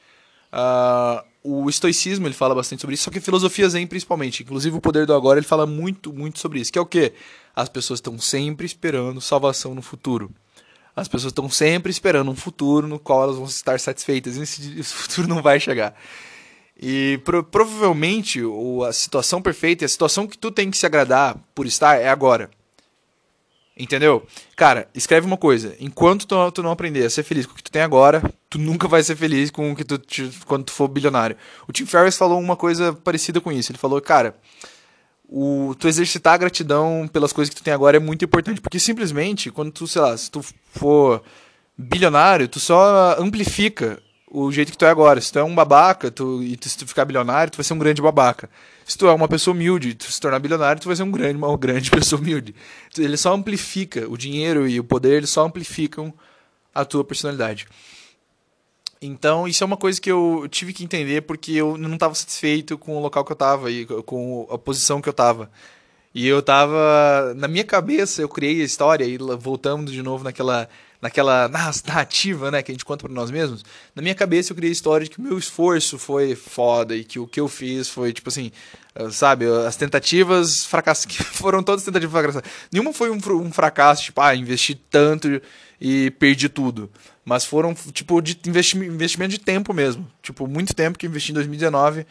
Uh, 0.52 1.24
o 1.44 1.68
estoicismo 1.68 2.26
ele 2.26 2.34
fala 2.34 2.54
bastante 2.54 2.80
sobre 2.80 2.94
isso, 2.94 3.04
só 3.04 3.10
que 3.10 3.20
filosofia 3.20 3.68
zen 3.68 3.86
principalmente, 3.86 4.42
inclusive 4.42 4.74
o 4.76 4.80
poder 4.80 5.04
do 5.04 5.12
agora, 5.12 5.38
ele 5.38 5.46
fala 5.46 5.66
muito, 5.66 6.10
muito 6.10 6.38
sobre 6.38 6.58
isso, 6.58 6.72
que 6.72 6.78
é 6.78 6.82
o 6.82 6.86
quê? 6.86 7.12
As 7.54 7.68
pessoas 7.68 7.98
estão 7.98 8.18
sempre 8.18 8.64
esperando 8.64 9.20
salvação 9.20 9.74
no 9.74 9.82
futuro. 9.82 10.30
As 10.96 11.06
pessoas 11.06 11.32
estão 11.32 11.50
sempre 11.50 11.90
esperando 11.90 12.30
um 12.30 12.34
futuro 12.34 12.88
no 12.88 12.98
qual 12.98 13.24
elas 13.24 13.36
vão 13.36 13.44
estar 13.44 13.78
satisfeitas, 13.78 14.36
e 14.36 14.42
esse, 14.42 14.74
esse 14.80 14.94
futuro 14.94 15.28
não 15.28 15.42
vai 15.42 15.60
chegar. 15.60 15.94
E 16.80 17.20
pro, 17.24 17.44
provavelmente 17.44 18.42
o, 18.42 18.82
a 18.82 18.92
situação 18.92 19.42
perfeita, 19.42 19.84
a 19.84 19.88
situação 19.88 20.26
que 20.26 20.38
tu 20.38 20.50
tem 20.50 20.70
que 20.70 20.78
se 20.78 20.86
agradar 20.86 21.36
por 21.54 21.66
estar 21.66 22.00
é 22.00 22.08
agora. 22.08 22.50
Entendeu? 23.76 24.24
Cara, 24.56 24.88
escreve 24.94 25.26
uma 25.26 25.36
coisa. 25.36 25.74
Enquanto 25.80 26.26
tu, 26.26 26.52
tu, 26.52 26.62
não 26.62 26.70
aprender 26.70 27.04
a 27.04 27.10
ser 27.10 27.24
feliz 27.24 27.44
com 27.44 27.52
o 27.52 27.56
que 27.56 27.62
tu 27.62 27.72
tem 27.72 27.82
agora, 27.82 28.22
tu 28.48 28.56
nunca 28.56 28.86
vai 28.86 29.02
ser 29.02 29.16
feliz 29.16 29.50
com 29.50 29.72
o 29.72 29.76
que 29.76 29.84
tu 29.84 30.00
quando 30.46 30.64
tu 30.64 30.72
for 30.72 30.86
bilionário. 30.86 31.36
O 31.66 31.72
Tim 31.72 31.84
Ferriss 31.84 32.16
falou 32.16 32.38
uma 32.38 32.54
coisa 32.54 32.92
parecida 32.92 33.40
com 33.40 33.50
isso. 33.50 33.72
Ele 33.72 33.78
falou, 33.78 34.00
cara, 34.00 34.36
o 35.28 35.74
tu 35.76 35.88
exercitar 35.88 36.34
a 36.34 36.38
gratidão 36.38 37.08
pelas 37.12 37.32
coisas 37.32 37.52
que 37.52 37.60
tu 37.60 37.64
tem 37.64 37.74
agora 37.74 37.96
é 37.96 38.00
muito 38.00 38.24
importante, 38.24 38.60
porque 38.60 38.78
simplesmente 38.78 39.50
quando 39.50 39.72
tu, 39.72 39.88
sei 39.88 40.02
lá, 40.02 40.16
se 40.16 40.30
tu 40.30 40.40
for 40.72 41.20
bilionário, 41.76 42.46
tu 42.46 42.60
só 42.60 43.16
amplifica 43.18 44.00
o 44.34 44.50
jeito 44.50 44.72
que 44.72 44.78
tu 44.78 44.84
é 44.84 44.90
agora. 44.90 45.20
Se 45.20 45.32
tu 45.32 45.38
é 45.38 45.44
um 45.44 45.54
babaca, 45.54 46.10
tu, 46.10 46.42
e 46.42 46.56
tu, 46.56 46.68
se 46.68 46.76
tu 46.76 46.86
ficar 46.86 47.04
bilionário, 47.04 47.52
tu 47.52 47.56
vai 47.56 47.64
ser 47.64 47.72
um 47.72 47.78
grande 47.78 48.02
babaca. 48.02 48.50
Se 48.84 48.98
tu 48.98 49.06
é 49.06 49.14
uma 49.14 49.28
pessoa 49.28 49.54
humilde, 49.54 49.94
tu 49.94 50.10
se 50.10 50.20
tornar 50.20 50.40
bilionário, 50.40 50.82
tu 50.82 50.88
vai 50.88 50.96
ser 50.96 51.04
um 51.04 51.10
grande, 51.10 51.36
uma 51.36 51.56
grande 51.56 51.88
pessoa 51.92 52.20
humilde. 52.20 52.52
Ele 52.98 53.16
só 53.16 53.32
amplifica 53.32 54.10
o 54.10 54.16
dinheiro 54.16 54.66
e 54.66 54.80
o 54.80 54.84
poder, 54.84 55.18
eles 55.18 55.30
só 55.30 55.46
amplificam 55.46 56.12
a 56.74 56.84
tua 56.84 57.04
personalidade. 57.04 57.68
Então, 59.00 59.46
isso 59.46 59.62
é 59.62 59.66
uma 59.66 59.76
coisa 59.76 60.00
que 60.00 60.10
eu 60.10 60.48
tive 60.50 60.72
que 60.72 60.82
entender 60.82 61.22
porque 61.22 61.52
eu 61.52 61.78
não 61.78 61.94
estava 61.94 62.14
satisfeito 62.14 62.76
com 62.76 62.96
o 62.96 63.00
local 63.00 63.24
que 63.24 63.30
eu 63.30 63.34
estava 63.34 63.70
e 63.70 63.86
com 63.86 64.48
a 64.50 64.58
posição 64.58 65.00
que 65.00 65.08
eu 65.08 65.12
estava. 65.12 65.48
E 66.12 66.26
eu 66.26 66.40
estava 66.40 67.34
na 67.36 67.46
minha 67.46 67.64
cabeça, 67.64 68.22
eu 68.22 68.28
criei 68.28 68.62
a 68.62 68.64
história 68.64 69.04
e 69.04 69.16
voltamos 69.38 69.92
de 69.92 70.02
novo 70.02 70.24
naquela 70.24 70.68
naquela 71.04 71.48
narrativa, 71.86 72.50
né, 72.50 72.62
que 72.62 72.72
a 72.72 72.74
gente 72.74 72.84
conta 72.84 73.04
para 73.04 73.12
nós 73.12 73.30
mesmos. 73.30 73.62
Na 73.94 74.00
minha 74.00 74.14
cabeça 74.14 74.52
eu 74.52 74.56
criei 74.56 74.70
a 74.70 74.72
história 74.72 75.04
de 75.04 75.10
que 75.10 75.18
o 75.18 75.22
meu 75.22 75.36
esforço 75.36 75.98
foi 75.98 76.34
foda 76.34 76.96
e 76.96 77.04
que 77.04 77.18
o 77.18 77.26
que 77.26 77.38
eu 77.38 77.46
fiz 77.46 77.90
foi 77.90 78.10
tipo 78.10 78.30
assim, 78.30 78.50
ah, 78.94 79.10
sabe, 79.10 79.44
as 79.66 79.76
tentativas 79.76 80.64
fracassas 80.64 81.04
que 81.06 81.22
foram 81.22 81.62
todas 81.62 81.84
tentativas 81.84 82.12
fracassadas. 82.12 82.50
Nenhuma 82.72 82.94
foi 82.94 83.10
um, 83.10 83.18
um 83.18 83.52
fracasso, 83.52 84.02
tipo, 84.04 84.20
ah, 84.22 84.34
investi 84.34 84.74
tanto 84.74 85.42
e 85.78 86.10
perdi 86.12 86.48
tudo. 86.48 86.90
Mas 87.22 87.44
foram, 87.44 87.74
tipo, 87.74 88.20
de 88.20 88.38
investimento 88.46 89.30
de 89.30 89.38
tempo 89.38 89.72
mesmo. 89.72 90.10
Tipo, 90.22 90.46
muito 90.46 90.74
tempo 90.74 90.98
que 90.98 91.06
investi 91.06 91.32
em 91.32 91.34
2019 91.34 92.06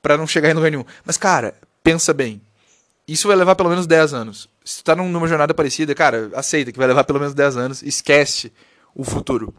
para 0.00 0.16
não 0.16 0.26
chegar 0.26 0.50
em 0.50 0.54
lugar 0.54 0.70
nenhum. 0.70 0.84
Mas, 1.04 1.16
cara, 1.16 1.54
pensa 1.82 2.12
bem. 2.12 2.40
Isso 3.06 3.28
vai 3.28 3.36
levar 3.36 3.54
pelo 3.54 3.68
menos 3.68 3.86
10 3.86 4.14
anos. 4.14 4.48
Se 4.64 4.78
tu 4.78 4.84
tá 4.84 4.94
numa 4.94 5.26
jornada 5.26 5.52
parecida, 5.52 5.94
cara, 5.94 6.30
aceita 6.34 6.70
que 6.70 6.78
vai 6.78 6.86
levar 6.86 7.04
pelo 7.04 7.18
menos 7.18 7.34
10 7.34 7.56
anos. 7.56 7.82
Esquece 7.82 8.52
o 8.94 9.04
futuro. 9.04 9.54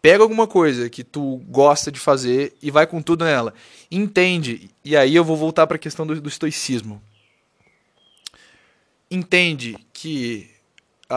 Pega 0.00 0.22
alguma 0.22 0.46
coisa 0.46 0.88
que 0.88 1.02
tu 1.02 1.42
gosta 1.48 1.90
de 1.90 1.98
fazer 1.98 2.54
e 2.62 2.70
vai 2.70 2.86
com 2.86 3.02
tudo 3.02 3.24
nela. 3.24 3.52
Entende. 3.90 4.70
E 4.84 4.96
aí 4.96 5.14
eu 5.14 5.24
vou 5.24 5.36
voltar 5.36 5.66
para 5.66 5.76
a 5.76 5.78
questão 5.78 6.06
do, 6.06 6.20
do 6.20 6.28
estoicismo. 6.28 7.02
Entende 9.10 9.76
que 9.92 10.50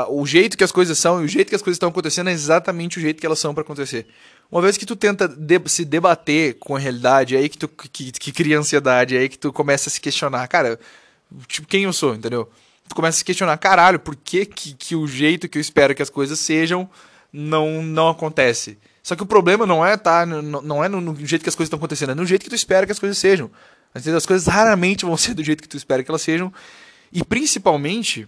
o 0.07 0.25
jeito 0.25 0.57
que 0.57 0.63
as 0.63 0.71
coisas 0.71 0.97
são 0.97 1.21
e 1.21 1.25
o 1.25 1.27
jeito 1.27 1.49
que 1.49 1.55
as 1.55 1.61
coisas 1.61 1.75
estão 1.75 1.89
acontecendo 1.89 2.29
é 2.29 2.33
exatamente 2.33 2.97
o 2.97 3.01
jeito 3.01 3.19
que 3.19 3.25
elas 3.25 3.39
são 3.39 3.53
para 3.53 3.61
acontecer. 3.61 4.07
Uma 4.49 4.61
vez 4.61 4.77
que 4.77 4.85
tu 4.85 4.95
tenta 4.95 5.27
de 5.27 5.59
se 5.67 5.83
debater 5.83 6.57
com 6.59 6.75
a 6.75 6.79
realidade, 6.79 7.35
é 7.35 7.39
aí 7.39 7.49
que 7.49 7.57
tu 7.57 7.67
que, 7.67 8.11
que 8.11 8.31
cria 8.31 8.57
ansiedade, 8.57 9.15
é 9.15 9.19
aí 9.19 9.29
que 9.29 9.37
tu 9.37 9.51
começa 9.51 9.89
a 9.89 9.91
se 9.91 9.99
questionar, 9.99 10.47
cara, 10.47 10.79
tipo, 11.47 11.67
quem 11.67 11.83
eu 11.83 11.93
sou, 11.93 12.15
entendeu? 12.15 12.49
Tu 12.91 12.95
começa 12.95 13.15
a 13.15 13.19
se 13.19 13.23
questionar, 13.23 13.57
caralho, 13.57 13.97
por 13.97 14.17
que, 14.17 14.45
que, 14.45 14.73
que 14.73 14.97
o 14.97 15.07
jeito 15.07 15.47
que 15.47 15.57
eu 15.57 15.61
espero 15.61 15.95
que 15.95 16.01
as 16.01 16.09
coisas 16.09 16.37
sejam 16.37 16.89
não, 17.31 17.81
não 17.81 18.09
acontece? 18.09 18.77
Só 19.01 19.15
que 19.15 19.23
o 19.23 19.25
problema 19.25 19.65
não 19.65 19.85
é 19.85 19.95
tá, 19.95 20.25
não, 20.25 20.61
não 20.61 20.83
é 20.83 20.89
no, 20.89 20.99
no 20.99 21.15
jeito 21.25 21.41
que 21.41 21.47
as 21.47 21.55
coisas 21.55 21.67
estão 21.67 21.77
acontecendo, 21.77 22.11
é 22.11 22.15
no 22.15 22.25
jeito 22.25 22.43
que 22.43 22.49
tu 22.49 22.55
espera 22.55 22.85
que 22.85 22.91
as 22.91 22.99
coisas 22.99 23.17
sejam. 23.17 23.49
As 23.95 24.25
coisas 24.25 24.45
raramente 24.45 25.05
vão 25.05 25.15
ser 25.15 25.33
do 25.33 25.41
jeito 25.41 25.63
que 25.63 25.69
tu 25.69 25.77
espera 25.77 26.03
que 26.03 26.11
elas 26.11 26.21
sejam. 26.21 26.53
E 27.13 27.23
principalmente, 27.23 28.27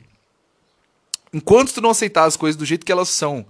enquanto 1.34 1.74
tu 1.74 1.82
não 1.82 1.90
aceitar 1.90 2.24
as 2.24 2.38
coisas 2.38 2.56
do 2.56 2.64
jeito 2.64 2.86
que 2.86 2.92
elas 2.92 3.10
são, 3.10 3.46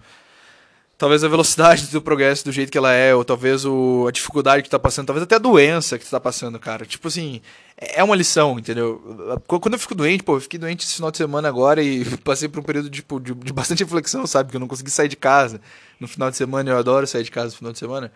talvez 1.04 1.22
a 1.22 1.28
velocidade 1.28 1.88
do 1.88 2.02
progresso 2.02 2.46
do 2.46 2.52
jeito 2.54 2.72
que 2.72 2.78
ela 2.78 2.94
é, 2.94 3.14
ou 3.14 3.26
talvez 3.26 3.66
o, 3.66 4.06
a 4.08 4.12
dificuldade 4.12 4.64
que 4.64 4.70
tá 4.70 4.80
passando, 4.80 5.08
talvez 5.08 5.22
até 5.22 5.36
a 5.36 5.38
doença 5.38 6.00
que 6.00 6.06
tu 6.06 6.10
tá 6.10 6.18
passando, 6.18 6.58
cara. 6.58 6.86
Tipo 6.86 7.10
assim, 7.10 7.42
é 7.76 8.02
uma 8.02 8.16
lição, 8.16 8.58
entendeu? 8.58 9.38
Quando 9.46 9.74
eu 9.74 9.80
fico 9.80 9.94
doente, 9.94 10.24
pô, 10.24 10.38
eu 10.38 10.40
fiquei 10.40 10.58
doente 10.58 10.86
esse 10.86 10.96
final 10.96 11.12
de 11.12 11.18
semana 11.18 11.50
agora 11.50 11.84
e 11.84 12.06
passei 12.24 12.48
por 12.48 12.62
um 12.62 12.64
período 12.64 12.90
tipo, 12.90 13.20
de, 13.20 13.34
de 13.34 13.52
bastante 13.52 13.84
reflexão, 13.84 14.26
sabe? 14.26 14.50
Que 14.50 14.56
eu 14.56 14.62
não 14.62 14.68
consegui 14.68 14.90
sair 14.90 15.10
de 15.10 15.18
casa 15.18 15.60
no 16.00 16.08
final 16.08 16.32
de 16.32 16.38
semana, 16.38 16.72
eu 16.72 16.78
adoro 16.78 17.06
sair 17.06 17.26
de 17.26 17.32
casa 17.32 17.48
no 17.48 17.58
final 17.58 17.74
de 17.74 17.80
semana. 17.80 18.10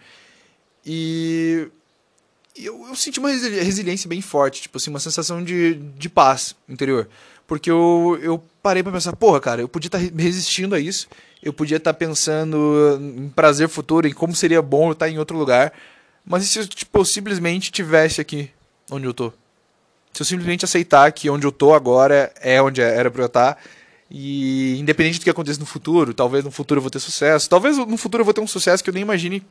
E 0.85 1.67
eu, 2.55 2.87
eu 2.87 2.95
senti 2.95 3.19
uma 3.19 3.31
resiliência 3.31 4.07
bem 4.07 4.21
forte, 4.21 4.61
tipo 4.61 4.77
assim, 4.77 4.89
uma 4.89 5.01
sensação 5.01 5.43
de, 5.43 5.73
de 5.73 6.07
paz 6.07 6.55
interior. 6.69 7.09
Porque 7.45 7.69
eu, 7.69 8.17
eu 8.21 8.41
parei 8.63 8.81
pra 8.81 8.93
pensar, 8.93 9.13
porra, 9.13 9.41
cara, 9.41 9.59
eu 9.59 9.67
podia 9.67 9.89
estar 9.89 9.99
tá 9.99 10.05
resistindo 10.17 10.73
a 10.73 10.79
isso, 10.79 11.09
eu 11.41 11.53
podia 11.53 11.77
estar 11.77 11.93
tá 11.93 11.97
pensando 11.97 12.99
em 13.01 13.29
prazer 13.29 13.69
futuro, 13.69 14.07
em 14.07 14.13
como 14.13 14.35
seria 14.35 14.61
bom 14.61 14.87
eu 14.87 14.93
estar 14.93 15.05
tá 15.05 15.11
em 15.11 15.17
outro 15.17 15.37
lugar, 15.37 15.73
mas 16.25 16.43
e 16.43 16.47
se 16.47 16.59
eu 16.59 16.67
tipo, 16.67 17.05
simplesmente 17.05 17.71
tivesse 17.71 18.19
aqui 18.19 18.49
onde 18.91 19.05
eu 19.05 19.13
tô? 19.13 19.31
Se 20.13 20.21
eu 20.21 20.25
simplesmente 20.25 20.65
aceitar 20.65 21.11
que 21.11 21.29
onde 21.29 21.45
eu 21.45 21.51
tô 21.51 21.73
agora 21.73 22.33
é 22.41 22.61
onde 22.61 22.81
era 22.81 23.11
pra 23.11 23.21
eu 23.21 23.27
estar, 23.27 23.57
e 24.09 24.79
independente 24.79 25.19
do 25.19 25.23
que 25.23 25.29
aconteça 25.29 25.59
no 25.59 25.65
futuro, 25.65 26.13
talvez 26.13 26.43
no 26.43 26.51
futuro 26.51 26.79
eu 26.79 26.81
vou 26.81 26.89
ter 26.89 26.99
sucesso, 26.99 27.49
talvez 27.49 27.77
no 27.77 27.97
futuro 27.97 28.21
eu 28.21 28.25
vou 28.25 28.33
ter 28.33 28.41
um 28.41 28.47
sucesso 28.47 28.83
que 28.83 28.89
eu 28.89 28.93
nem 28.93 29.03
imagine 29.03 29.43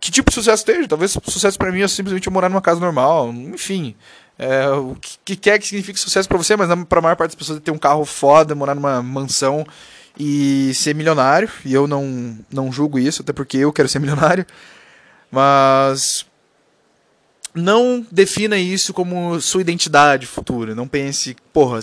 que 0.00 0.10
tipo 0.10 0.30
de 0.30 0.34
sucesso 0.34 0.60
esteja. 0.60 0.88
Talvez 0.88 1.16
sucesso 1.26 1.58
para 1.58 1.72
mim 1.72 1.82
é 1.82 1.88
simplesmente 1.88 2.30
morar 2.30 2.48
numa 2.48 2.60
casa 2.60 2.80
normal, 2.80 3.30
enfim. 3.30 3.94
É, 4.38 4.68
o 4.70 4.96
que 5.24 5.34
quer 5.34 5.58
que 5.58 5.66
signifique 5.66 5.98
sucesso 5.98 6.28
para 6.28 6.38
você, 6.38 6.56
mas 6.56 6.68
para 6.84 6.98
a 7.00 7.02
maior 7.02 7.16
parte 7.16 7.30
das 7.30 7.38
pessoas 7.38 7.58
é 7.58 7.60
ter 7.60 7.72
um 7.72 7.78
carro 7.78 8.04
foda, 8.04 8.54
morar 8.54 8.74
numa 8.74 9.02
mansão 9.02 9.66
e 10.18 10.72
ser 10.74 10.94
milionário. 10.94 11.48
E 11.64 11.72
eu 11.72 11.86
não, 11.86 12.38
não 12.50 12.72
julgo 12.72 12.98
isso, 12.98 13.22
até 13.22 13.32
porque 13.32 13.58
eu 13.58 13.72
quero 13.72 13.88
ser 13.88 13.98
milionário. 14.00 14.44
Mas 15.30 16.26
não 17.54 18.06
defina 18.10 18.56
isso 18.56 18.92
como 18.92 19.40
sua 19.40 19.60
identidade 19.60 20.26
futura. 20.26 20.74
Não 20.74 20.88
pense, 20.88 21.36
porra, 21.52 21.80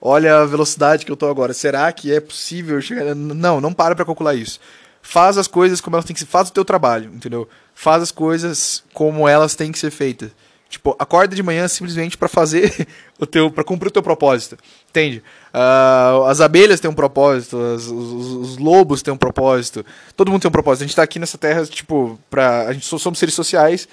olha 0.00 0.38
a 0.38 0.46
velocidade 0.46 1.04
que 1.04 1.12
eu 1.12 1.16
tô 1.16 1.28
agora. 1.28 1.52
Será 1.52 1.90
que 1.92 2.12
é 2.12 2.20
possível 2.20 2.80
chegar? 2.80 3.14
Não, 3.14 3.60
não 3.60 3.72
para 3.72 3.94
para 3.94 4.04
calcular 4.04 4.34
isso. 4.34 4.60
Faz 5.02 5.38
as 5.38 5.46
coisas 5.46 5.80
como 5.80 5.96
elas 5.96 6.04
têm 6.04 6.14
que 6.14 6.20
ser. 6.20 6.26
Faz 6.26 6.48
o 6.48 6.52
teu 6.52 6.64
trabalho, 6.64 7.10
entendeu? 7.14 7.48
Faz 7.74 8.02
as 8.02 8.10
coisas 8.10 8.84
como 8.92 9.26
elas 9.26 9.54
têm 9.54 9.72
que 9.72 9.78
ser 9.78 9.90
feitas. 9.90 10.30
Tipo, 10.70 10.94
acorda 11.00 11.34
de 11.34 11.42
manhã 11.42 11.66
simplesmente 11.66 12.16
para 12.16 12.28
fazer 12.28 12.86
o 13.18 13.26
teu, 13.26 13.50
para 13.50 13.64
cumprir 13.64 13.88
o 13.88 13.90
teu 13.90 14.04
propósito, 14.04 14.56
entende? 14.88 15.20
Uh, 15.52 16.22
as 16.26 16.40
abelhas 16.40 16.78
têm 16.78 16.88
um 16.88 16.94
propósito, 16.94 17.58
as, 17.58 17.86
os, 17.86 18.30
os, 18.34 18.56
lobos 18.56 19.02
têm 19.02 19.12
um 19.12 19.16
propósito, 19.16 19.84
todo 20.16 20.30
mundo 20.30 20.42
tem 20.42 20.48
um 20.48 20.52
propósito. 20.52 20.84
A 20.84 20.86
gente 20.86 20.94
tá 20.94 21.02
aqui 21.02 21.18
nessa 21.18 21.36
terra, 21.36 21.66
tipo, 21.66 22.16
pra, 22.30 22.68
a 22.68 22.72
gente 22.72 22.86
somos 22.86 23.18
seres 23.18 23.34
sociais 23.34 23.88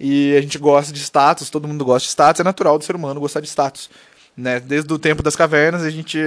e 0.00 0.34
a 0.34 0.40
gente 0.40 0.56
gosta 0.56 0.90
de 0.90 1.00
status, 1.00 1.50
todo 1.50 1.68
mundo 1.68 1.84
gosta 1.84 2.06
de 2.06 2.10
status, 2.12 2.40
é 2.40 2.44
natural 2.44 2.78
do 2.78 2.84
ser 2.84 2.96
humano 2.96 3.20
gostar 3.20 3.40
de 3.40 3.48
status. 3.48 3.90
Né? 4.36 4.60
Desde 4.60 4.90
o 4.92 4.98
tempo 4.98 5.22
das 5.22 5.36
cavernas, 5.36 5.82
a 5.82 5.90
gente, 5.90 6.18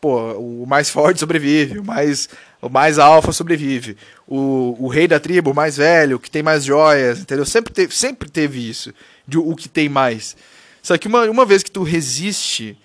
pô, 0.00 0.32
o 0.32 0.66
mais 0.66 0.90
forte 0.90 1.20
sobrevive, 1.20 1.78
o 1.78 1.84
mais, 1.84 2.28
o 2.60 2.68
mais 2.68 2.98
alfa 2.98 3.32
sobrevive, 3.32 3.96
o, 4.26 4.76
o 4.78 4.88
rei 4.88 5.06
da 5.06 5.20
tribo, 5.20 5.52
o 5.52 5.54
mais 5.54 5.76
velho, 5.76 6.18
que 6.18 6.30
tem 6.30 6.42
mais 6.42 6.64
joias, 6.64 7.20
entendeu? 7.20 7.44
Sempre 7.44 7.72
teve, 7.72 7.94
sempre 7.94 8.28
teve 8.28 8.68
isso 8.68 8.92
de 9.26 9.38
o 9.38 9.54
que 9.54 9.68
tem 9.68 9.88
mais. 9.88 10.36
Só 10.82 10.98
que 10.98 11.06
uma, 11.06 11.30
uma 11.30 11.46
vez 11.46 11.62
que 11.62 11.70
tu 11.70 11.82
resiste 11.82 12.76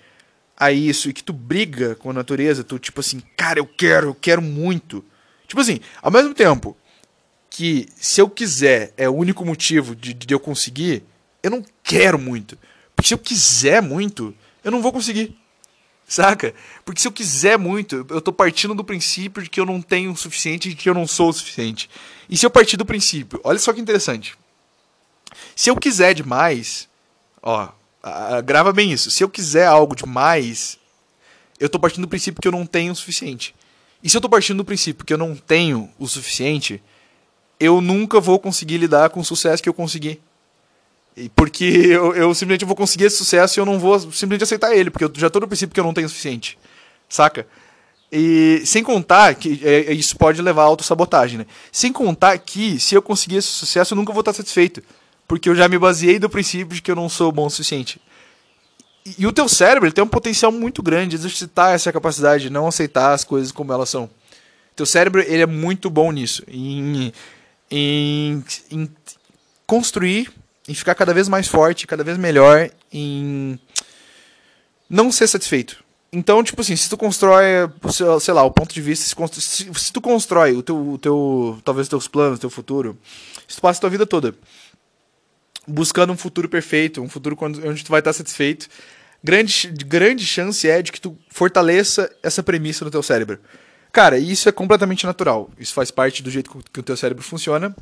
a 0.56 0.70
isso 0.70 1.08
e 1.08 1.12
que 1.12 1.24
tu 1.24 1.32
briga 1.32 1.94
com 1.96 2.10
a 2.10 2.14
natureza, 2.14 2.62
tu 2.62 2.78
tipo 2.78 3.00
assim, 3.00 3.20
cara, 3.36 3.58
eu 3.58 3.66
quero, 3.66 4.08
eu 4.08 4.14
quero 4.14 4.40
muito. 4.40 5.04
Tipo 5.48 5.60
assim, 5.60 5.80
ao 6.00 6.10
mesmo 6.10 6.32
tempo 6.32 6.76
que 7.48 7.88
se 7.96 8.20
eu 8.20 8.30
quiser 8.30 8.94
é 8.96 9.08
o 9.08 9.14
único 9.14 9.44
motivo 9.44 9.96
de, 9.96 10.14
de 10.14 10.32
eu 10.32 10.38
conseguir, 10.38 11.02
eu 11.42 11.50
não 11.50 11.64
quero 11.82 12.18
muito. 12.18 12.56
Porque 12.94 13.08
se 13.08 13.14
eu 13.14 13.18
quiser 13.18 13.82
muito, 13.82 14.34
eu 14.64 14.70
não 14.70 14.82
vou 14.82 14.92
conseguir. 14.92 15.36
Saca? 16.06 16.52
Porque 16.84 17.00
se 17.00 17.06
eu 17.06 17.12
quiser 17.12 17.56
muito, 17.56 18.04
eu 18.10 18.20
tô 18.20 18.32
partindo 18.32 18.74
do 18.74 18.82
princípio 18.82 19.42
de 19.42 19.48
que 19.48 19.60
eu 19.60 19.66
não 19.66 19.80
tenho 19.80 20.10
o 20.10 20.16
suficiente 20.16 20.68
e 20.68 20.74
que 20.74 20.90
eu 20.90 20.94
não 20.94 21.06
sou 21.06 21.28
o 21.28 21.32
suficiente. 21.32 21.88
E 22.28 22.36
se 22.36 22.44
eu 22.44 22.50
partir 22.50 22.76
do 22.76 22.84
princípio, 22.84 23.40
olha 23.44 23.60
só 23.60 23.72
que 23.72 23.80
interessante. 23.80 24.36
Se 25.54 25.70
eu 25.70 25.76
quiser 25.76 26.12
demais, 26.14 26.88
ó, 27.40 27.68
grava 28.44 28.72
bem 28.72 28.90
isso. 28.92 29.08
Se 29.08 29.22
eu 29.22 29.28
quiser 29.28 29.66
algo 29.66 29.94
demais, 29.94 30.78
eu 31.60 31.68
tô 31.68 31.78
partindo 31.78 32.02
do 32.02 32.08
princípio 32.08 32.42
que 32.42 32.48
eu 32.48 32.52
não 32.52 32.66
tenho 32.66 32.92
o 32.92 32.96
suficiente. 32.96 33.54
E 34.02 34.10
se 34.10 34.16
eu 34.16 34.20
tô 34.20 34.28
partindo 34.28 34.56
do 34.56 34.64
princípio 34.64 35.04
que 35.04 35.12
eu 35.12 35.18
não 35.18 35.36
tenho 35.36 35.88
o 35.96 36.08
suficiente, 36.08 36.82
eu 37.60 37.80
nunca 37.80 38.18
vou 38.18 38.40
conseguir 38.40 38.78
lidar 38.78 39.10
com 39.10 39.20
o 39.20 39.24
sucesso 39.24 39.62
que 39.62 39.68
eu 39.68 39.74
consegui. 39.74 40.20
Porque 41.28 41.64
eu, 41.64 42.14
eu 42.14 42.34
simplesmente 42.34 42.64
vou 42.64 42.76
conseguir 42.76 43.04
esse 43.04 43.16
sucesso 43.16 43.58
e 43.58 43.60
eu 43.60 43.66
não 43.66 43.78
vou 43.78 43.98
simplesmente 44.00 44.44
aceitar 44.44 44.74
ele, 44.74 44.90
porque 44.90 45.04
eu 45.04 45.12
já 45.16 45.28
tô 45.28 45.40
no 45.40 45.48
princípio 45.48 45.74
que 45.74 45.80
eu 45.80 45.84
não 45.84 45.94
tenho 45.94 46.06
o 46.06 46.10
suficiente. 46.10 46.58
Saca? 47.08 47.46
E 48.12 48.62
sem 48.64 48.82
contar 48.82 49.34
que 49.34 49.60
é, 49.62 49.92
isso 49.92 50.16
pode 50.16 50.40
levar 50.42 50.62
a 50.62 50.66
autossabotagem, 50.66 51.38
né? 51.38 51.46
Sem 51.70 51.92
contar 51.92 52.36
que 52.38 52.80
se 52.80 52.94
eu 52.94 53.02
conseguir 53.02 53.36
esse 53.36 53.48
sucesso, 53.48 53.94
eu 53.94 53.96
nunca 53.96 54.12
vou 54.12 54.20
estar 54.20 54.32
satisfeito 54.32 54.82
porque 55.30 55.48
eu 55.48 55.54
já 55.54 55.68
me 55.68 55.78
baseei 55.78 56.18
do 56.18 56.28
princípio 56.28 56.74
de 56.74 56.82
que 56.82 56.90
eu 56.90 56.96
não 56.96 57.08
sou 57.08 57.30
bom 57.30 57.46
o 57.46 57.50
suficiente. 57.50 58.00
E, 59.06 59.14
e 59.20 59.26
o 59.28 59.32
teu 59.32 59.48
cérebro 59.48 59.86
ele 59.86 59.94
tem 59.94 60.02
um 60.02 60.08
potencial 60.08 60.50
muito 60.50 60.82
grande 60.82 61.10
de 61.10 61.14
exercitar 61.14 61.72
essa 61.72 61.92
capacidade 61.92 62.42
de 62.42 62.50
não 62.50 62.66
aceitar 62.66 63.12
as 63.12 63.22
coisas 63.22 63.52
como 63.52 63.72
elas 63.72 63.88
são. 63.88 64.10
Teu 64.74 64.84
cérebro 64.84 65.20
ele 65.20 65.40
é 65.40 65.46
muito 65.46 65.88
bom 65.88 66.10
nisso, 66.10 66.42
em, 66.48 67.12
em, 67.70 68.44
em 68.72 68.90
construir, 69.68 70.32
em 70.70 70.74
ficar 70.74 70.94
cada 70.94 71.12
vez 71.12 71.28
mais 71.28 71.48
forte, 71.48 71.86
cada 71.86 72.04
vez 72.04 72.16
melhor, 72.16 72.70
em 72.92 73.58
não 74.88 75.10
ser 75.10 75.26
satisfeito. 75.26 75.82
Então, 76.12 76.42
tipo 76.42 76.60
assim, 76.60 76.74
se 76.74 76.88
tu 76.88 76.96
constrói, 76.96 77.44
sei 78.20 78.34
lá, 78.34 78.42
o 78.42 78.50
ponto 78.50 78.74
de 78.74 78.80
vista, 78.80 79.04
se, 79.04 79.40
se, 79.40 79.70
se 79.74 79.92
tu 79.92 80.00
constrói 80.00 80.52
o 80.52 80.62
teu, 80.62 80.90
o 80.90 80.98
teu, 80.98 81.60
talvez 81.64 81.86
os 81.86 81.88
teus 81.88 82.08
planos, 82.08 82.38
o 82.38 82.40
teu 82.40 82.50
futuro, 82.50 82.98
se 83.46 83.56
tu 83.56 83.62
passa 83.62 83.78
a 83.78 83.82
tua 83.82 83.90
vida 83.90 84.06
toda 84.06 84.34
buscando 85.66 86.12
um 86.12 86.16
futuro 86.16 86.48
perfeito, 86.48 87.00
um 87.00 87.08
futuro 87.08 87.36
onde 87.40 87.84
tu 87.84 87.90
vai 87.90 88.00
estar 88.00 88.12
satisfeito, 88.12 88.68
grande, 89.22 89.68
grande 89.86 90.26
chance 90.26 90.68
é 90.68 90.82
de 90.82 90.92
que 90.92 91.00
tu 91.00 91.16
fortaleça 91.28 92.10
essa 92.22 92.42
premissa 92.42 92.84
no 92.84 92.90
teu 92.90 93.02
cérebro. 93.02 93.38
Cara, 93.92 94.18
isso 94.18 94.48
é 94.48 94.52
completamente 94.52 95.04
natural. 95.04 95.50
Isso 95.58 95.74
faz 95.74 95.90
parte 95.90 96.22
do 96.22 96.30
jeito 96.30 96.62
que 96.72 96.80
o 96.80 96.82
teu 96.82 96.96
cérebro 96.96 97.24
funciona. 97.24 97.74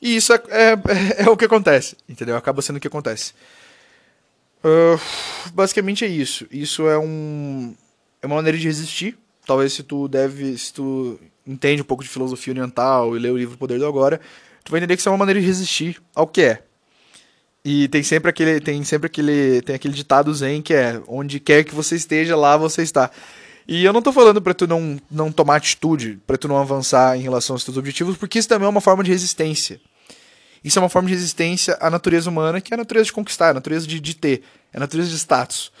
E 0.00 0.16
isso 0.16 0.32
é, 0.32 0.40
é, 0.50 1.24
é 1.24 1.30
o 1.30 1.36
que 1.36 1.44
acontece, 1.44 1.96
entendeu? 2.08 2.36
Acaba 2.36 2.62
sendo 2.62 2.76
o 2.76 2.80
que 2.80 2.86
acontece. 2.86 3.32
Uh, 4.64 5.00
basicamente 5.52 6.04
é 6.04 6.08
isso. 6.08 6.46
Isso 6.50 6.88
é 6.88 6.98
um 6.98 7.74
é 8.20 8.26
uma 8.26 8.36
maneira 8.36 8.58
de 8.58 8.64
resistir. 8.64 9.16
Talvez 9.46 9.72
se 9.72 9.82
tu 9.82 10.08
deve, 10.08 10.58
se 10.58 10.72
tu 10.72 11.18
entende 11.46 11.82
um 11.82 11.84
pouco 11.84 12.02
de 12.02 12.08
filosofia 12.08 12.52
oriental 12.52 13.16
e 13.16 13.18
lê 13.18 13.30
o 13.30 13.36
livro 13.36 13.56
Poder 13.56 13.78
do 13.78 13.86
Agora, 13.86 14.20
tu 14.64 14.70
vai 14.70 14.78
entender 14.78 14.94
que 14.96 15.00
isso 15.00 15.08
é 15.08 15.12
uma 15.12 15.18
maneira 15.18 15.40
de 15.40 15.46
resistir 15.46 16.00
ao 16.14 16.26
que 16.26 16.42
é. 16.42 16.62
E 17.64 17.88
tem 17.88 18.02
sempre 18.02 18.30
aquele 18.30 18.60
tem 18.60 18.82
sempre 18.84 19.06
aquele 19.06 19.62
tem 19.62 19.74
aquele 19.74 19.94
ditado 19.94 20.32
zen 20.32 20.62
que 20.62 20.74
é 20.74 21.00
onde 21.08 21.40
quer 21.40 21.64
que 21.64 21.74
você 21.74 21.96
esteja, 21.96 22.36
lá 22.36 22.56
você 22.56 22.82
está. 22.82 23.10
E 23.66 23.84
eu 23.84 23.92
não 23.92 24.00
tô 24.00 24.10
falando 24.12 24.40
para 24.40 24.54
tu 24.54 24.66
não, 24.66 24.98
não 25.10 25.30
tomar 25.30 25.56
atitude, 25.56 26.18
para 26.26 26.38
tu 26.38 26.48
não 26.48 26.56
avançar 26.56 27.18
em 27.18 27.20
relação 27.20 27.54
aos 27.54 27.64
teus 27.64 27.76
objetivos, 27.76 28.16
porque 28.16 28.38
isso 28.38 28.48
também 28.48 28.64
é 28.64 28.68
uma 28.68 28.80
forma 28.80 29.04
de 29.04 29.10
resistência. 29.10 29.78
Isso 30.62 30.78
é 30.78 30.82
uma 30.82 30.88
forma 30.88 31.08
de 31.08 31.14
resistência 31.14 31.76
à 31.80 31.90
natureza 31.90 32.28
humana, 32.28 32.60
que 32.60 32.72
é 32.72 32.74
a 32.74 32.78
natureza 32.78 33.06
de 33.06 33.12
conquistar, 33.12 33.50
a 33.50 33.54
natureza 33.54 33.86
de, 33.86 34.00
de 34.00 34.14
ter, 34.14 34.42
é 34.72 34.76
a 34.76 34.80
natureza 34.80 35.08
de 35.08 35.16
status. 35.16 35.72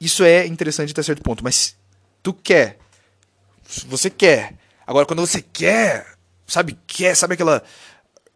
Isso 0.00 0.24
é 0.24 0.46
interessante 0.46 0.92
até 0.92 1.02
certo 1.02 1.22
ponto, 1.22 1.42
mas 1.42 1.76
tu 2.22 2.32
quer. 2.32 2.78
Você 3.86 4.10
quer. 4.10 4.54
Agora, 4.86 5.06
quando 5.06 5.24
você 5.24 5.40
quer, 5.40 6.06
sabe, 6.46 6.76
quer, 6.86 7.14
sabe 7.14 7.34
aquela. 7.34 7.62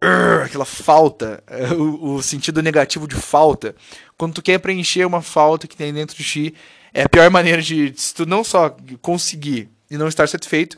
Uh, 0.01 0.45
aquela 0.45 0.63
falta, 0.63 1.43
uh, 1.51 1.75
o, 1.83 2.15
o, 2.15 2.23
sentido 2.23 2.63
negativo 2.63 3.05
de 3.05 3.15
falta. 3.15 3.75
Quando 4.17 4.35
tu 4.35 4.41
quer 4.41 4.57
preencher 4.57 5.05
uma 5.05 5.21
falta 5.21 5.67
que 5.67 5.75
tem 5.75 5.93
dentro 5.93 6.15
de 6.15 6.23
ti, 6.23 6.55
é 6.93 7.03
a 7.03 7.09
pior 7.09 7.29
maneira 7.29 7.61
de, 7.61 7.93
tu 8.15 8.25
não 8.25 8.41
só 8.41 8.75
conseguir 9.01 9.69
e 9.91 9.97
não 9.97 10.07
estar 10.07 10.25
satisfeito, 10.29 10.77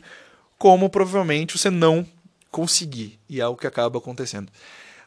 como 0.58 0.90
provavelmente 0.90 1.56
você 1.56 1.70
não 1.70 2.04
conseguir. 2.50 3.20
E 3.30 3.40
é 3.40 3.46
o 3.46 3.56
que 3.56 3.68
acaba 3.68 4.00
acontecendo 4.00 4.52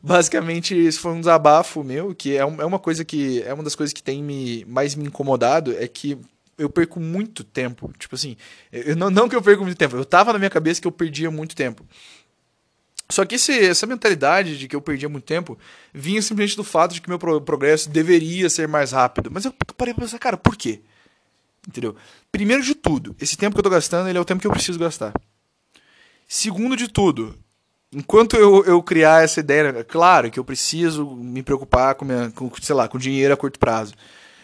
basicamente 0.05 0.75
isso 0.75 1.01
foi 1.01 1.13
um 1.13 1.21
desabafo 1.21 1.83
meu, 1.83 2.15
que 2.15 2.37
é, 2.37 2.41
é 2.41 2.45
uma 2.45 2.79
coisa 2.79 3.05
que 3.05 3.43
é 3.43 3.55
uma 3.55 3.63
das 3.63 3.75
coisas 3.75 3.93
que 3.93 4.03
tem 4.03 4.23
me 4.23 4.63
mais 4.67 4.95
me 4.95 5.07
incomodado 5.07 5.75
é 5.79 5.89
que 5.89 6.19
eu 6.59 6.69
perco 6.69 7.01
muito 7.01 7.43
tempo, 7.43 7.91
tipo 7.99 8.15
assim, 8.15 8.37
eu, 8.71 8.95
não, 8.95 9.11
não 9.11 9.29
que 9.29 9.35
eu 9.35 9.43
perco 9.43 9.65
muito 9.65 9.79
tempo, 9.79 9.97
eu 9.97 10.05
tava 10.05 10.33
na 10.33 10.39
minha 10.39 10.51
cabeça 10.51 10.81
que 10.81 10.87
eu 10.87 10.93
perdia 10.93 11.31
muito 11.31 11.57
tempo. 11.57 11.85
Só 13.11 13.25
que 13.25 13.35
esse, 13.35 13.53
essa 13.59 13.87
mentalidade 13.87 14.57
de 14.59 14.69
que 14.69 14.77
eu 14.77 14.81
perdia 14.81 15.09
muito 15.09 15.25
tempo 15.25 15.59
vinha 15.93 16.23
simplesmente 16.23 16.57
do 16.57 16.65
fato 16.65 16.95
de 16.95 17.01
que 17.01 17.09
meu 17.09 17.19
progresso 17.19 17.91
deveria 17.91 18.49
ser 18.49 18.67
mais 18.67 18.93
rápido. 18.93 19.31
Mas 19.31 19.45
eu 19.45 19.53
parei 19.77 19.93
pra 19.93 20.05
pensar, 20.05 20.19
cara, 20.19 20.37
por 20.39 20.57
quê? 20.57 20.81
Entendeu? 21.69 21.95
Primeiro 22.33 22.63
de 22.63 22.75
tudo, 22.75 23.15
esse 23.21 23.37
tempo 23.37 23.55
que 23.55 23.59
eu 23.59 23.65
tô 23.65 23.71
gastando, 23.71 24.09
ele 24.09 24.17
é 24.17 24.21
o 24.21 24.25
tempo 24.25 24.41
que 24.41 24.47
eu 24.47 24.53
preciso 24.53 24.79
gastar. 24.79 25.13
Segundo 26.27 26.77
de 26.77 26.89
tudo, 26.89 27.39
enquanto 27.95 28.37
eu, 28.37 28.65
eu 28.65 28.83
criar 28.83 29.25
essa 29.25 29.41
ideia, 29.41 29.85
claro 29.85 30.31
que 30.31 30.39
eu 30.39 30.45
preciso 30.45 31.07
me 31.07 31.43
preocupar 31.43 31.95
com, 31.95 32.05
minha, 32.05 32.31
com, 32.35 32.51
sei 32.61 32.75
lá, 32.75 32.89
com 32.89 32.99
dinheiro 32.99 33.33
a 33.33 33.37
curto 33.37 33.59
prazo. 33.59 33.95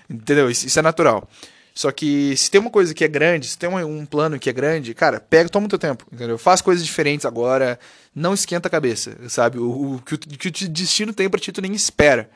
Entendeu? 0.09 0.51
Isso, 0.51 0.67
isso, 0.67 0.79
é 0.79 0.83
natural. 0.83 1.29
Só 1.75 1.93
que 1.93 2.37
se 2.37 2.51
tem 2.51 2.61
uma 2.61 2.71
coisa 2.71 2.93
que 2.93 3.05
é 3.05 3.09
grande, 3.09 3.47
se 3.47 3.57
tem 3.57 3.69
um, 3.69 4.01
um 4.01 4.05
plano 4.05 4.39
que 4.39 4.51
é 4.51 4.53
grande, 4.53 4.93
cara, 4.93 5.21
pega, 5.21 5.49
toma 5.49 5.67
o 5.67 5.69
teu 5.69 5.79
tempo, 5.79 6.05
entendeu? 6.13 6.37
Faz 6.37 6.61
coisas 6.61 6.85
diferentes 6.85 7.25
agora, 7.25 7.79
não 8.15 8.35
esquenta 8.35 8.69
a 8.69 8.71
cabeça, 8.71 9.17
sabe? 9.29 9.59
O, 9.59 9.95
o 9.95 10.03
que, 10.03 10.15
o 10.15 10.19
que 10.19 10.49
o 10.49 10.69
destino 10.69 11.13
tem 11.13 11.29
pra 11.29 11.39
ti, 11.41 11.53
tu 11.53 11.63
nem 11.63 11.73
espera. 11.73 12.29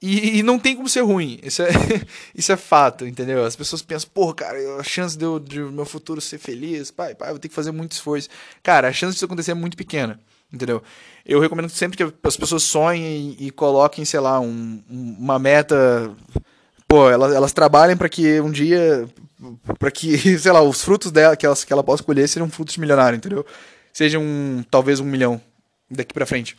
E, 0.00 0.38
e, 0.38 0.42
não 0.42 0.58
tem 0.58 0.74
como 0.74 0.88
ser 0.88 1.02
ruim. 1.02 1.38
Isso 1.44 1.62
é, 1.62 1.68
isso 2.34 2.50
é 2.50 2.56
fato, 2.56 3.06
entendeu? 3.06 3.44
As 3.44 3.54
pessoas 3.54 3.82
pensam, 3.82 4.10
porra, 4.12 4.34
cara, 4.34 4.76
a 4.80 4.82
chance 4.82 5.16
de, 5.16 5.24
eu, 5.24 5.38
de 5.38 5.60
meu 5.60 5.86
futuro 5.86 6.20
ser 6.20 6.38
feliz, 6.38 6.90
pai, 6.90 7.14
pai, 7.14 7.28
eu 7.28 7.34
vou 7.34 7.38
ter 7.38 7.48
que 7.48 7.54
fazer 7.54 7.70
muito 7.70 7.92
esforço. 7.92 8.28
Cara, 8.64 8.88
a 8.88 8.92
chance 8.92 9.12
disso 9.12 9.24
acontecer 9.24 9.52
é 9.52 9.54
muito 9.54 9.76
pequena. 9.76 10.18
Entendeu? 10.52 10.82
Eu 11.24 11.40
recomendo 11.40 11.68
sempre 11.70 11.96
que 11.96 12.14
as 12.24 12.36
pessoas 12.36 12.62
sonhem 12.64 13.36
e, 13.38 13.50
coloquem, 13.50 14.04
sei 14.04 14.20
lá, 14.20 14.38
um, 14.38 14.82
uma 14.90 15.38
meta. 15.38 16.14
Pô, 16.86 17.08
elas, 17.08 17.32
elas 17.32 17.52
trabalhem 17.52 17.96
para 17.96 18.08
que 18.08 18.38
um 18.40 18.50
dia. 18.50 19.08
para 19.78 19.90
que, 19.90 20.18
sei 20.38 20.52
lá, 20.52 20.60
os 20.60 20.82
frutos 20.82 21.10
dela, 21.10 21.36
que, 21.36 21.46
elas, 21.46 21.64
que 21.64 21.72
ela 21.72 21.82
possa 21.82 22.02
colher 22.02 22.28
sejam 22.28 22.50
frutos 22.50 22.76
milionários, 22.76 23.16
entendeu? 23.16 23.46
Sejam 23.92 24.22
talvez 24.70 25.00
um 25.00 25.04
milhão 25.04 25.40
daqui 25.90 26.12
para 26.12 26.26
frente. 26.26 26.56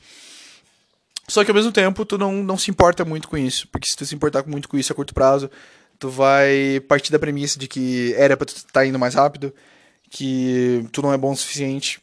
Só 1.28 1.44
que 1.44 1.52
ao 1.52 1.56
mesmo 1.56 1.72
tempo, 1.72 2.04
tu 2.04 2.18
não, 2.18 2.44
não 2.44 2.58
se 2.58 2.72
importa 2.72 3.06
muito 3.06 3.28
com 3.28 3.38
isso. 3.38 3.68
Porque 3.68 3.88
se 3.88 3.96
tu 3.96 4.06
se 4.06 4.16
importar 4.16 4.44
muito 4.48 4.68
com 4.68 4.78
isso 4.78 4.92
a 4.92 4.96
curto 4.96 5.14
prazo, 5.14 5.52
tu 6.00 6.10
vai 6.10 6.80
partir 6.88 7.12
da 7.12 7.20
premissa 7.20 7.60
de 7.60 7.68
que 7.68 8.14
era 8.18 8.36
pra 8.36 8.46
tu 8.46 8.56
estar 8.56 8.72
tá 8.72 8.86
indo 8.86 8.98
mais 8.98 9.14
rápido, 9.14 9.54
que 10.10 10.88
tu 10.92 11.02
não 11.02 11.14
é 11.14 11.18
bom 11.18 11.32
o 11.32 11.38
suficiente 11.38 12.02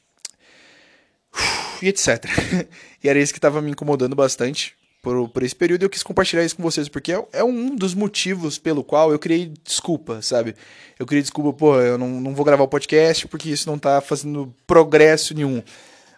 e 1.83 1.89
etc. 1.89 2.25
e 3.03 3.09
era 3.09 3.19
isso 3.19 3.33
que 3.33 3.39
estava 3.39 3.61
me 3.61 3.71
incomodando 3.71 4.15
bastante 4.15 4.75
por, 5.03 5.29
por 5.29 5.43
esse 5.43 5.55
período 5.55 5.83
e 5.83 5.85
eu 5.85 5.91
quis 5.91 6.03
compartilhar 6.03 6.45
isso 6.45 6.57
com 6.57 6.63
vocês, 6.63 6.89
porque 6.89 7.13
é, 7.13 7.25
é, 7.33 7.45
um 7.45 7.75
dos 7.75 7.95
motivos 7.95 8.59
pelo 8.59 8.85
qual 8.85 9.11
eu 9.13 9.19
criei 9.19 9.53
desculpa, 9.65 10.21
sabe? 10.23 10.55
Eu 10.99 11.07
criei 11.07 11.23
desculpa, 11.23 11.53
pô, 11.53 11.81
eu 11.81 11.97
não, 11.97 12.21
não 12.21 12.35
vou 12.35 12.45
gravar 12.45 12.65
o 12.65 12.69
podcast 12.69 13.27
porque 13.29 13.51
isso 13.51 13.69
não 13.69 13.79
tá 13.79 14.01
fazendo 14.01 14.55
progresso 14.67 15.35
nenhum. 15.35 15.63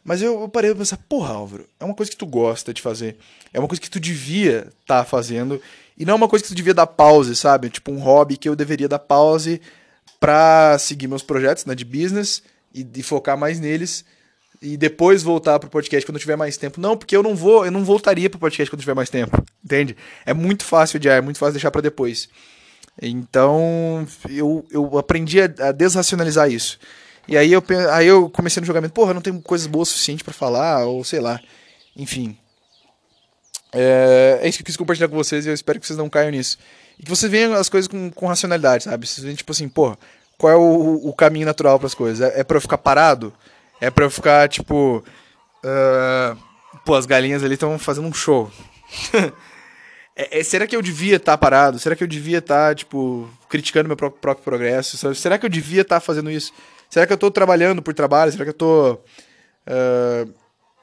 Mas 0.04 0.20
eu, 0.20 0.48
parei 0.48 0.70
pra 0.70 0.80
pensar, 0.80 0.96
porra, 1.08 1.34
Álvaro, 1.34 1.66
é 1.78 1.84
uma 1.84 1.94
coisa 1.94 2.10
que 2.10 2.16
tu 2.16 2.26
gosta 2.26 2.74
de 2.74 2.82
fazer, 2.82 3.16
é 3.52 3.60
uma 3.60 3.68
coisa 3.68 3.80
que 3.80 3.90
tu 3.90 4.00
devia 4.00 4.68
estar 4.80 4.98
tá 4.98 5.04
fazendo, 5.04 5.62
e 5.96 6.04
não 6.04 6.14
é 6.14 6.16
uma 6.16 6.28
coisa 6.28 6.42
que 6.42 6.48
tu 6.48 6.56
devia 6.56 6.74
dar 6.74 6.88
pause, 6.88 7.36
sabe? 7.36 7.70
Tipo 7.70 7.92
um 7.92 8.00
hobby 8.00 8.36
que 8.36 8.48
eu 8.48 8.56
deveria 8.56 8.88
dar 8.88 8.98
pause 8.98 9.60
pra 10.18 10.76
seguir 10.78 11.06
meus 11.06 11.22
projetos 11.22 11.64
né, 11.66 11.74
de 11.74 11.84
business 11.84 12.42
e, 12.74 12.84
e 12.96 13.02
focar 13.02 13.38
mais 13.38 13.60
neles 13.60 14.04
e 14.62 14.76
depois 14.76 15.22
voltar 15.22 15.58
pro 15.58 15.68
podcast 15.68 16.06
quando 16.06 16.18
tiver 16.18 16.36
mais 16.36 16.56
tempo. 16.56 16.80
Não, 16.80 16.96
porque 16.96 17.16
eu 17.16 17.22
não 17.22 17.34
vou, 17.34 17.64
eu 17.64 17.72
não 17.72 17.84
voltaria 17.84 18.30
pro 18.30 18.38
podcast 18.38 18.70
quando 18.70 18.80
tiver 18.80 18.94
mais 18.94 19.10
tempo, 19.10 19.44
entende? 19.62 19.96
É 20.24 20.32
muito 20.32 20.64
fácil 20.64 20.98
de 20.98 21.08
é 21.08 21.20
muito 21.20 21.38
fácil 21.38 21.54
deixar 21.54 21.70
para 21.70 21.80
depois. 21.80 22.28
Então, 23.00 24.06
eu, 24.28 24.64
eu 24.70 24.98
aprendi 24.98 25.40
a, 25.40 25.44
a, 25.58 25.72
desracionalizar 25.72 26.50
isso. 26.50 26.78
E 27.26 27.36
aí 27.36 27.52
eu, 27.52 27.62
aí 27.92 28.06
eu 28.06 28.28
comecei 28.30 28.60
no 28.60 28.66
julgamento, 28.66 28.94
porra, 28.94 29.14
não 29.14 29.20
tenho 29.20 29.40
coisas 29.40 29.66
boas 29.66 29.88
o 29.88 29.92
suficiente 29.92 30.22
para 30.22 30.32
falar, 30.32 30.84
ou 30.84 31.02
sei 31.02 31.20
lá. 31.20 31.40
Enfim. 31.96 32.36
É, 33.72 34.40
é, 34.42 34.48
isso 34.48 34.58
que 34.58 34.62
eu 34.62 34.66
quis 34.66 34.76
compartilhar 34.76 35.08
com 35.08 35.16
vocês 35.16 35.46
e 35.46 35.48
eu 35.48 35.54
espero 35.54 35.80
que 35.80 35.86
vocês 35.86 35.96
não 35.96 36.10
caiam 36.10 36.30
nisso. 36.30 36.58
E 36.98 37.04
que 37.04 37.10
vocês 37.10 37.30
vejam 37.30 37.54
as 37.54 37.68
coisas 37.68 37.88
com, 37.88 38.10
com 38.10 38.26
racionalidade, 38.26 38.84
sabe? 38.84 39.06
Vocês 39.06 39.24
veem, 39.24 39.34
tipo 39.34 39.50
assim, 39.50 39.68
porra, 39.68 39.98
qual 40.36 40.52
é 40.52 40.56
o, 40.56 41.08
o 41.08 41.12
caminho 41.14 41.46
natural 41.46 41.78
para 41.78 41.86
as 41.86 41.94
coisas? 41.94 42.20
É, 42.20 42.40
é 42.40 42.44
para 42.44 42.56
eu 42.56 42.60
ficar 42.60 42.78
parado? 42.78 43.32
É 43.82 43.90
pra 43.90 44.04
eu 44.04 44.10
ficar, 44.10 44.48
tipo. 44.48 45.04
Uh, 45.64 46.38
pô, 46.84 46.94
as 46.94 47.04
galinhas 47.04 47.42
ali 47.42 47.54
estão 47.54 47.76
fazendo 47.80 48.06
um 48.06 48.14
show. 48.14 48.48
é, 50.14 50.38
é, 50.38 50.44
será 50.44 50.68
que 50.68 50.76
eu 50.76 50.80
devia 50.80 51.16
estar 51.16 51.32
tá 51.32 51.38
parado? 51.38 51.80
Será 51.80 51.96
que 51.96 52.04
eu 52.04 52.06
devia 52.06 52.38
estar, 52.38 52.68
tá, 52.68 52.74
tipo, 52.76 53.28
criticando 53.48 53.88
meu 53.88 53.96
próprio, 53.96 54.20
próprio 54.20 54.44
progresso? 54.44 54.96
Será 55.16 55.36
que 55.36 55.44
eu 55.44 55.50
devia 55.50 55.82
estar 55.82 55.96
tá 55.96 56.00
fazendo 56.00 56.30
isso? 56.30 56.52
Será 56.88 57.08
que 57.08 57.12
eu 57.12 57.18
tô 57.18 57.28
trabalhando 57.28 57.82
por 57.82 57.92
trabalho? 57.92 58.30
Será 58.30 58.44
que 58.44 58.50
eu 58.50 58.54
tô. 58.54 58.92
Uh, 58.92 60.32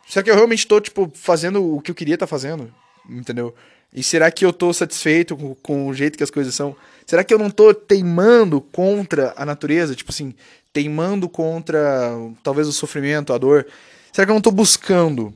será 0.06 0.22
que 0.22 0.30
eu 0.30 0.36
realmente 0.36 0.68
tô, 0.68 0.82
tipo, 0.82 1.10
fazendo 1.16 1.76
o 1.76 1.80
que 1.80 1.92
eu 1.92 1.96
queria 1.96 2.16
estar 2.16 2.28
fazendo? 2.28 2.70
Entendeu? 3.10 3.56
E 3.94 4.04
será 4.04 4.30
que 4.30 4.46
eu 4.46 4.52
tô 4.52 4.74
satisfeito 4.74 5.38
com, 5.38 5.56
com, 5.56 5.88
o 5.88 5.94
jeito 5.94 6.18
que 6.18 6.24
as 6.24 6.30
coisas 6.30 6.54
são? 6.54 6.76
Será 7.06 7.24
que 7.24 7.34
eu 7.34 7.40
não 7.40 7.50
tô 7.50 7.74
teimando 7.74 8.60
contra 8.60 9.34
a 9.38 9.46
natureza? 9.46 9.96
Tipo 9.96 10.12
assim, 10.12 10.36
teimando 10.72 11.28
contra 11.28 12.14
talvez 12.44 12.68
o 12.68 12.74
sofrimento, 12.74 13.34
a 13.34 13.38
dor? 13.38 13.66
Será 14.12 14.26
que 14.26 14.32
eu 14.32 14.36
não 14.36 14.40
estou 14.40 14.54
buscando 14.54 15.34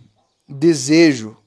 desejo, 0.47 1.37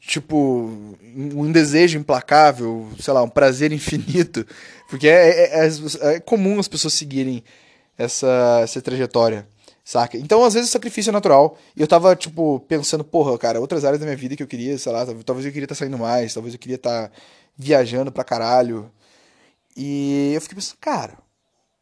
tipo, 0.00 0.96
um 1.14 1.50
desejo 1.50 1.98
implacável, 1.98 2.88
sei 2.98 3.12
lá, 3.12 3.22
um 3.22 3.28
prazer 3.28 3.72
infinito? 3.72 4.46
Porque 4.88 5.08
é, 5.08 5.64
é, 5.64 5.66
é, 5.66 6.14
é 6.14 6.20
comum 6.20 6.58
as 6.58 6.68
pessoas 6.68 6.94
seguirem 6.94 7.42
essa, 7.98 8.60
essa 8.62 8.82
trajetória, 8.82 9.48
saca? 9.84 10.16
Então, 10.18 10.44
às 10.44 10.54
vezes, 10.54 10.68
o 10.68 10.72
sacrifício 10.72 11.10
é 11.10 11.12
natural. 11.12 11.56
E 11.76 11.80
eu 11.80 11.86
tava, 11.86 12.14
tipo, 12.14 12.60
pensando, 12.68 13.04
porra, 13.04 13.36
cara, 13.38 13.60
outras 13.60 13.84
áreas 13.84 14.00
da 14.00 14.06
minha 14.06 14.16
vida 14.16 14.36
que 14.36 14.42
eu 14.42 14.46
queria, 14.46 14.76
sei 14.78 14.92
lá, 14.92 15.06
talvez 15.24 15.46
eu 15.46 15.52
queria 15.52 15.64
estar 15.64 15.74
tá 15.74 15.78
saindo 15.78 15.98
mais, 15.98 16.34
talvez 16.34 16.54
eu 16.54 16.60
queria 16.60 16.76
estar 16.76 17.08
tá 17.08 17.14
viajando 17.56 18.12
pra 18.12 18.24
caralho. 18.24 18.90
E 19.76 20.32
eu 20.34 20.40
fiquei 20.40 20.56
pensando, 20.56 20.78
cara, 20.80 21.18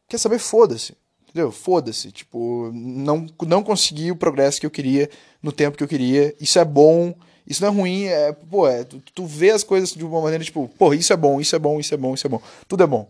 quer 0.07 0.17
saber? 0.17 0.39
Foda-se. 0.39 0.95
Entendeu? 1.23 1.51
Foda-se. 1.51 2.11
Tipo, 2.11 2.71
não, 2.73 3.27
não 3.45 3.63
consegui 3.63 4.11
o 4.11 4.15
progresso 4.15 4.59
que 4.59 4.65
eu 4.65 4.71
queria 4.71 5.09
no 5.41 5.51
tempo 5.51 5.77
que 5.77 5.83
eu 5.83 5.87
queria. 5.87 6.33
Isso 6.39 6.57
é 6.57 6.65
bom, 6.65 7.13
isso 7.45 7.61
não 7.61 7.69
é 7.69 7.71
ruim. 7.71 8.05
É, 8.05 8.31
pô, 8.31 8.67
é, 8.67 8.83
tu, 8.83 9.01
tu 9.13 9.25
vê 9.25 9.51
as 9.51 9.63
coisas 9.63 9.91
de 9.93 10.03
uma 10.03 10.21
maneira 10.21 10.43
tipo, 10.43 10.69
pô, 10.77 10.93
isso 10.93 11.11
é 11.11 11.17
bom, 11.17 11.39
isso 11.39 11.55
é 11.55 11.59
bom, 11.59 11.79
isso 11.79 11.93
é 11.93 11.97
bom, 11.97 12.13
isso 12.13 12.25
é 12.25 12.29
bom. 12.29 12.41
Tudo 12.67 12.83
é 12.83 12.87
bom. 12.87 13.09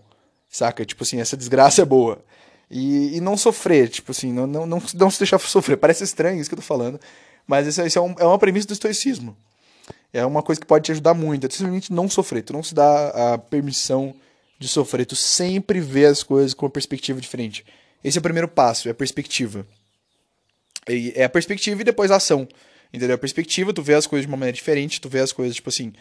Saca? 0.50 0.86
Tipo 0.86 1.04
assim, 1.04 1.20
essa 1.20 1.38
desgraça 1.38 1.82
é 1.82 1.86
boa. 1.86 2.24
E, 2.70 3.18
e 3.18 3.22
não 3.22 3.38
sofrer, 3.38 3.90
tipo 3.90 4.12
assim, 4.12 4.34
não, 4.34 4.48
não, 4.48 4.66
não, 4.66 4.82
não 4.96 5.12
se 5.12 5.20
deixar 5.20 5.38
sofrer. 5.40 5.78
Parece 5.78 6.04
estranho 6.04 6.40
isso 6.40 6.50
que 6.50 6.56
eu 6.56 6.60
tô 6.60 6.66
falando, 6.66 7.00
mas 7.46 7.68
isso, 7.68 7.82
isso 7.82 8.00
é, 8.00 8.02
um, 8.02 8.16
é 8.18 8.26
uma 8.26 8.40
premissa 8.40 8.68
do 8.68 8.74
estoicismo. 8.74 9.38
É 10.12 10.26
uma 10.26 10.42
coisa 10.42 10.60
que 10.60 10.66
pode 10.66 10.86
te 10.86 10.92
ajudar 10.94 11.14
muito. 11.14 11.46
É 11.46 11.50
simplesmente 11.50 11.92
não 11.92 12.10
sofrer. 12.10 12.42
Tu 12.42 12.54
não 12.54 12.64
se 12.64 12.74
dá 12.74 13.34
a 13.34 13.38
permissão 13.38 14.16
de 14.60 14.68
sofrer. 14.68 15.06
Tu 15.06 15.16
sempre 15.16 15.80
vê 15.80 16.06
as 16.06 16.24
coisas 16.24 16.54
com 16.54 16.66
uma 16.66 16.72
perspectiva 16.72 17.20
diferente. 17.20 17.66
Esse 18.04 18.18
é 18.18 18.20
o 18.20 18.24
primeiro 18.24 18.48
passo, 18.48 18.88
é 18.88 18.92
a 18.92 18.96
perspectiva. 18.96 19.66
É 21.16 21.24
a 21.24 21.30
perspectiva 21.30 21.82
e 21.82 21.84
depois 21.84 22.12
a 22.12 22.18
ação. 22.18 22.48
Entendeu? 22.94 23.16
A 23.16 23.20
perspectiva, 23.20 23.74
tu 23.74 23.82
vê 23.82 23.96
as 23.96 24.08
coisas 24.08 24.26
de 24.26 24.32
uma 24.32 24.38
maneira 24.38 24.56
diferente, 24.56 25.02
tu 25.02 25.10
vê 25.10 25.20
as 25.20 25.32
coisas, 25.32 25.56
tipo 25.56 25.70
assim. 25.70 25.92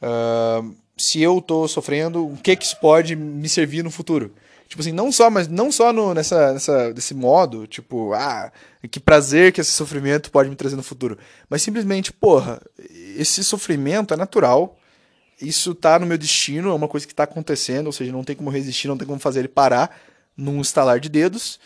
Uh, 0.00 0.74
se 0.96 1.20
eu 1.20 1.40
tô 1.40 1.66
sofrendo, 1.68 2.26
o 2.26 2.36
que 2.36 2.56
que 2.56 2.64
isso 2.64 2.78
pode 2.80 3.16
me 3.16 3.48
servir 3.48 3.82
no 3.82 3.90
futuro? 3.90 4.32
Tipo 4.68 4.80
assim, 4.80 4.92
não 4.92 5.12
só, 5.12 5.28
mas 5.28 5.48
não 5.48 5.70
só 5.70 5.92
no, 5.92 6.14
nessa, 6.14 6.54
nessa, 6.54 6.94
desse 6.94 7.12
modo, 7.12 7.66
tipo, 7.66 8.14
ah, 8.14 8.50
que 8.90 8.98
prazer 8.98 9.52
que 9.52 9.60
esse 9.60 9.70
sofrimento 9.70 10.30
pode 10.30 10.48
me 10.48 10.56
trazer 10.56 10.76
no 10.76 10.82
futuro. 10.82 11.18
Mas 11.50 11.60
simplesmente, 11.60 12.10
porra, 12.10 12.58
esse 13.16 13.44
sofrimento 13.44 14.14
é 14.14 14.16
natural, 14.16 14.78
isso 15.42 15.74
tá 15.74 15.98
no 15.98 16.06
meu 16.06 16.16
destino, 16.16 16.70
é 16.70 16.74
uma 16.74 16.88
coisa 16.88 17.06
que 17.06 17.14
tá 17.14 17.24
acontecendo, 17.24 17.86
ou 17.86 17.92
seja, 17.92 18.12
não 18.12 18.24
tem 18.24 18.36
como 18.36 18.50
resistir, 18.50 18.88
não 18.88 18.96
tem 18.96 19.06
como 19.06 19.18
fazer 19.18 19.40
ele 19.40 19.48
parar 19.48 19.98
num 20.36 20.60
estalar 20.60 21.00
de 21.00 21.08
dedos. 21.08 21.58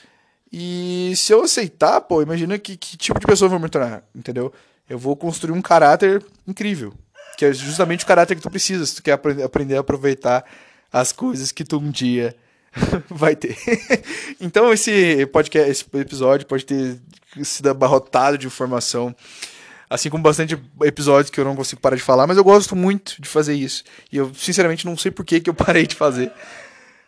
E 0.52 1.12
se 1.16 1.32
eu 1.32 1.42
aceitar, 1.42 2.00
pô, 2.00 2.22
imagina 2.22 2.58
que, 2.58 2.76
que 2.76 2.96
tipo 2.96 3.20
de 3.20 3.26
pessoa 3.26 3.46
eu 3.46 3.50
vou 3.50 3.58
me 3.58 3.68
tornar, 3.68 4.02
entendeu? 4.14 4.52
Eu 4.88 4.98
vou 4.98 5.16
construir 5.16 5.52
um 5.52 5.62
caráter 5.62 6.24
incrível. 6.46 6.94
Que 7.36 7.44
é 7.44 7.52
justamente 7.52 8.04
o 8.04 8.06
caráter 8.06 8.34
que 8.34 8.40
tu 8.40 8.50
precisa, 8.50 8.86
se 8.86 8.96
tu 8.96 9.02
quer 9.02 9.12
aprender 9.12 9.76
a 9.76 9.80
aproveitar 9.80 10.44
as 10.92 11.12
coisas 11.12 11.52
que 11.52 11.64
tu 11.64 11.78
um 11.78 11.90
dia 11.90 12.34
vai 13.10 13.36
ter. 13.36 13.56
então 14.40 14.72
esse 14.72 15.26
podcast, 15.26 15.70
esse 15.70 15.84
episódio 15.94 16.46
pode 16.46 16.64
ter 16.64 16.98
sido 17.42 17.68
abarrotado 17.68 18.38
de 18.38 18.46
informação. 18.46 19.14
Assim 19.88 20.10
como 20.10 20.22
bastante 20.22 20.58
episódios 20.82 21.30
que 21.30 21.38
eu 21.38 21.44
não 21.44 21.54
consigo 21.54 21.80
parar 21.80 21.96
de 21.96 22.02
falar, 22.02 22.26
mas 22.26 22.36
eu 22.36 22.44
gosto 22.44 22.74
muito 22.74 23.20
de 23.20 23.28
fazer 23.28 23.54
isso. 23.54 23.84
E 24.10 24.16
eu, 24.16 24.32
sinceramente, 24.34 24.84
não 24.84 24.96
sei 24.96 25.10
por 25.10 25.24
que, 25.24 25.40
que 25.40 25.48
eu 25.48 25.54
parei 25.54 25.86
de 25.86 25.94
fazer. 25.94 26.32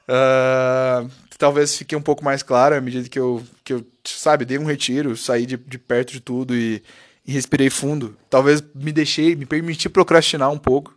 Uh, 0.08 1.10
talvez 1.36 1.76
fique 1.76 1.94
um 1.94 2.02
pouco 2.02 2.24
mais 2.24 2.42
claro 2.42 2.74
à 2.74 2.80
medida 2.80 3.08
que 3.08 3.18
eu, 3.18 3.42
que 3.64 3.72
eu 3.72 3.84
sabe, 4.04 4.44
dei 4.44 4.58
um 4.58 4.64
retiro, 4.64 5.16
saí 5.16 5.44
de, 5.44 5.56
de 5.56 5.78
perto 5.78 6.12
de 6.12 6.20
tudo 6.20 6.54
e, 6.54 6.82
e 7.26 7.32
respirei 7.32 7.68
fundo. 7.68 8.16
Talvez 8.30 8.62
me 8.74 8.92
deixei, 8.92 9.36
me 9.36 9.44
permiti 9.44 9.88
procrastinar 9.88 10.50
um 10.50 10.58
pouco 10.58 10.96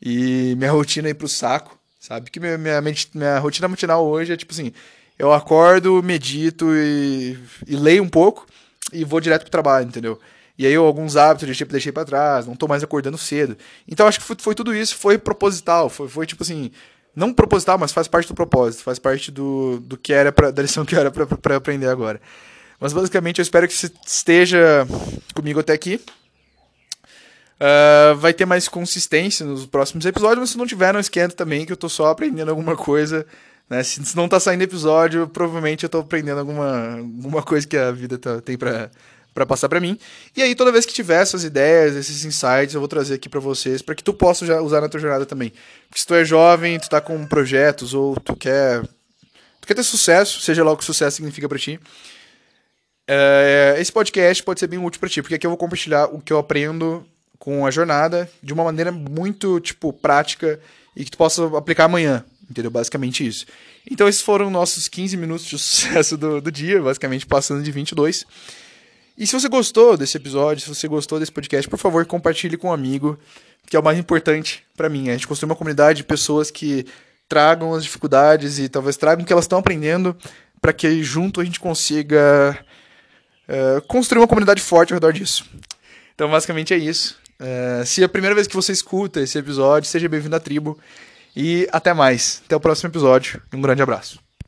e 0.00 0.54
minha 0.56 0.70
rotina 0.70 1.08
ir 1.08 1.14
pro 1.14 1.28
saco, 1.28 1.78
sabe? 2.00 2.30
Que 2.30 2.40
minha, 2.40 2.58
minha, 2.58 2.80
minha 3.14 3.38
rotina 3.38 3.68
matinal 3.68 4.04
hoje 4.04 4.32
é 4.32 4.36
tipo 4.36 4.52
assim: 4.52 4.72
eu 5.18 5.32
acordo, 5.32 6.02
medito 6.02 6.74
e, 6.74 7.38
e 7.66 7.76
leio 7.76 8.02
um 8.02 8.08
pouco 8.08 8.46
e 8.92 9.04
vou 9.04 9.20
direto 9.20 9.42
pro 9.42 9.50
trabalho, 9.50 9.86
entendeu? 9.86 10.20
E 10.62 10.66
aí 10.66 10.74
eu, 10.74 10.86
alguns 10.86 11.16
hábitos 11.16 11.42
eu 11.42 11.46
deixei, 11.48 11.66
deixei 11.66 11.90
para 11.90 12.04
trás, 12.04 12.46
não 12.46 12.54
tô 12.54 12.68
mais 12.68 12.84
acordando 12.84 13.18
cedo. 13.18 13.58
Então 13.88 14.06
acho 14.06 14.20
que 14.20 14.24
foi, 14.24 14.36
foi 14.38 14.54
tudo 14.54 14.72
isso, 14.72 14.96
foi 14.96 15.18
proposital, 15.18 15.88
foi, 15.88 16.08
foi 16.08 16.24
tipo 16.24 16.44
assim, 16.44 16.70
não 17.16 17.34
proposital, 17.34 17.76
mas 17.76 17.90
faz 17.90 18.06
parte 18.06 18.28
do 18.28 18.34
propósito, 18.34 18.84
faz 18.84 18.96
parte 18.96 19.32
do, 19.32 19.80
do 19.80 19.96
que 19.96 20.12
era 20.12 20.30
pra, 20.30 20.52
da 20.54 20.62
lição 20.62 20.84
que 20.84 20.94
era 20.94 21.10
para 21.10 21.56
aprender 21.56 21.88
agora. 21.88 22.20
Mas 22.78 22.92
basicamente 22.92 23.40
eu 23.40 23.42
espero 23.42 23.66
que 23.66 23.74
você 23.74 23.90
esteja 24.06 24.86
comigo 25.34 25.58
até 25.58 25.72
aqui. 25.72 26.00
Uh, 27.56 28.14
vai 28.18 28.32
ter 28.32 28.46
mais 28.46 28.68
consistência 28.68 29.44
nos 29.44 29.66
próximos 29.66 30.06
episódios, 30.06 30.38
mas 30.38 30.50
se 30.50 30.58
não 30.58 30.66
tiver, 30.66 30.92
não 30.92 31.00
esquenta 31.00 31.34
também, 31.34 31.66
que 31.66 31.72
eu 31.72 31.76
tô 31.76 31.88
só 31.88 32.06
aprendendo 32.06 32.50
alguma 32.50 32.76
coisa. 32.76 33.26
Né? 33.68 33.82
Se, 33.82 34.04
se 34.04 34.16
não 34.16 34.28
tá 34.28 34.38
saindo 34.38 34.62
episódio, 34.62 35.26
provavelmente 35.26 35.82
eu 35.82 35.90
tô 35.90 35.98
aprendendo 35.98 36.38
alguma, 36.38 36.98
alguma 36.98 37.42
coisa 37.42 37.66
que 37.66 37.76
a 37.76 37.90
vida 37.90 38.16
tá, 38.16 38.40
tem 38.40 38.56
para 38.56 38.90
para 39.34 39.46
passar 39.46 39.68
para 39.68 39.80
mim. 39.80 39.98
E 40.36 40.42
aí 40.42 40.54
toda 40.54 40.72
vez 40.72 40.84
que 40.84 40.92
tiver 40.92 41.22
essas 41.22 41.44
ideias, 41.44 41.96
esses 41.96 42.24
insights, 42.24 42.74
eu 42.74 42.80
vou 42.80 42.88
trazer 42.88 43.14
aqui 43.14 43.28
para 43.28 43.40
vocês, 43.40 43.82
para 43.82 43.94
que 43.94 44.04
tu 44.04 44.12
possa 44.12 44.62
usar 44.62 44.80
na 44.80 44.88
tua 44.88 45.00
jornada 45.00 45.26
também. 45.26 45.52
Porque 45.88 46.00
se 46.00 46.06
tu 46.06 46.14
é 46.14 46.24
jovem, 46.24 46.78
tu 46.78 46.88
tá 46.88 47.00
com 47.00 47.26
projetos 47.26 47.94
ou 47.94 48.16
tu 48.16 48.36
quer 48.36 48.82
tu 49.60 49.66
quer 49.66 49.74
ter 49.74 49.84
sucesso, 49.84 50.40
seja 50.40 50.64
lá 50.64 50.72
o 50.72 50.76
que 50.76 50.84
sucesso 50.84 51.16
significa 51.16 51.48
para 51.48 51.58
ti. 51.58 51.78
É, 53.06 53.76
esse 53.78 53.92
podcast 53.92 54.42
pode 54.42 54.60
ser 54.60 54.66
bem 54.66 54.78
útil 54.78 55.00
para 55.00 55.08
ti, 55.08 55.22
porque 55.22 55.34
aqui 55.34 55.46
eu 55.46 55.50
vou 55.50 55.58
compartilhar 55.58 56.06
o 56.06 56.20
que 56.20 56.32
eu 56.32 56.38
aprendo 56.38 57.06
com 57.38 57.66
a 57.66 57.70
jornada 57.70 58.30
de 58.42 58.52
uma 58.52 58.64
maneira 58.64 58.92
muito, 58.92 59.58
tipo, 59.60 59.92
prática 59.92 60.60
e 60.96 61.04
que 61.04 61.10
tu 61.10 61.18
possa 61.18 61.56
aplicar 61.56 61.84
amanhã, 61.84 62.24
entendeu? 62.48 62.70
Basicamente 62.70 63.26
isso. 63.26 63.46
Então 63.90 64.08
esses 64.08 64.20
foram 64.20 64.50
nossos 64.50 64.88
15 64.88 65.16
minutos 65.16 65.46
de 65.46 65.58
sucesso 65.58 66.16
do, 66.16 66.40
do 66.40 66.52
dia, 66.52 66.80
basicamente 66.80 67.26
passando 67.26 67.62
de 67.62 67.70
22. 67.72 68.24
E 69.16 69.26
se 69.26 69.32
você 69.32 69.48
gostou 69.48 69.96
desse 69.96 70.16
episódio, 70.16 70.62
se 70.62 70.68
você 70.68 70.88
gostou 70.88 71.18
desse 71.18 71.32
podcast, 71.32 71.68
por 71.68 71.78
favor, 71.78 72.04
compartilhe 72.06 72.56
com 72.56 72.68
um 72.68 72.72
amigo, 72.72 73.18
que 73.66 73.76
é 73.76 73.80
o 73.80 73.82
mais 73.82 73.98
importante 73.98 74.64
para 74.76 74.88
mim. 74.88 75.08
A 75.08 75.12
gente 75.12 75.28
construir 75.28 75.50
uma 75.50 75.56
comunidade 75.56 75.98
de 75.98 76.04
pessoas 76.04 76.50
que 76.50 76.86
tragam 77.28 77.74
as 77.74 77.84
dificuldades 77.84 78.58
e 78.58 78.68
talvez 78.68 78.96
tragam 78.96 79.22
o 79.22 79.26
que 79.26 79.32
elas 79.32 79.44
estão 79.44 79.58
aprendendo 79.58 80.16
para 80.60 80.72
que 80.72 81.02
junto 81.02 81.40
a 81.40 81.44
gente 81.44 81.58
consiga 81.58 82.58
uh, 83.48 83.82
construir 83.82 84.20
uma 84.20 84.28
comunidade 84.28 84.60
forte 84.62 84.92
ao 84.92 84.96
redor 84.96 85.12
disso. 85.12 85.44
Então, 86.14 86.30
basicamente 86.30 86.72
é 86.72 86.76
isso. 86.76 87.16
Uh, 87.40 87.84
se 87.84 88.02
é 88.02 88.04
a 88.04 88.08
primeira 88.08 88.34
vez 88.34 88.46
que 88.46 88.54
você 88.54 88.72
escuta 88.72 89.20
esse 89.20 89.36
episódio, 89.36 89.90
seja 89.90 90.08
bem-vindo 90.08 90.36
à 90.36 90.40
tribo. 90.40 90.78
E 91.34 91.66
até 91.72 91.92
mais. 91.92 92.42
Até 92.44 92.54
o 92.54 92.60
próximo 92.60 92.90
episódio. 92.90 93.42
Um 93.52 93.60
grande 93.60 93.82
abraço. 93.82 94.20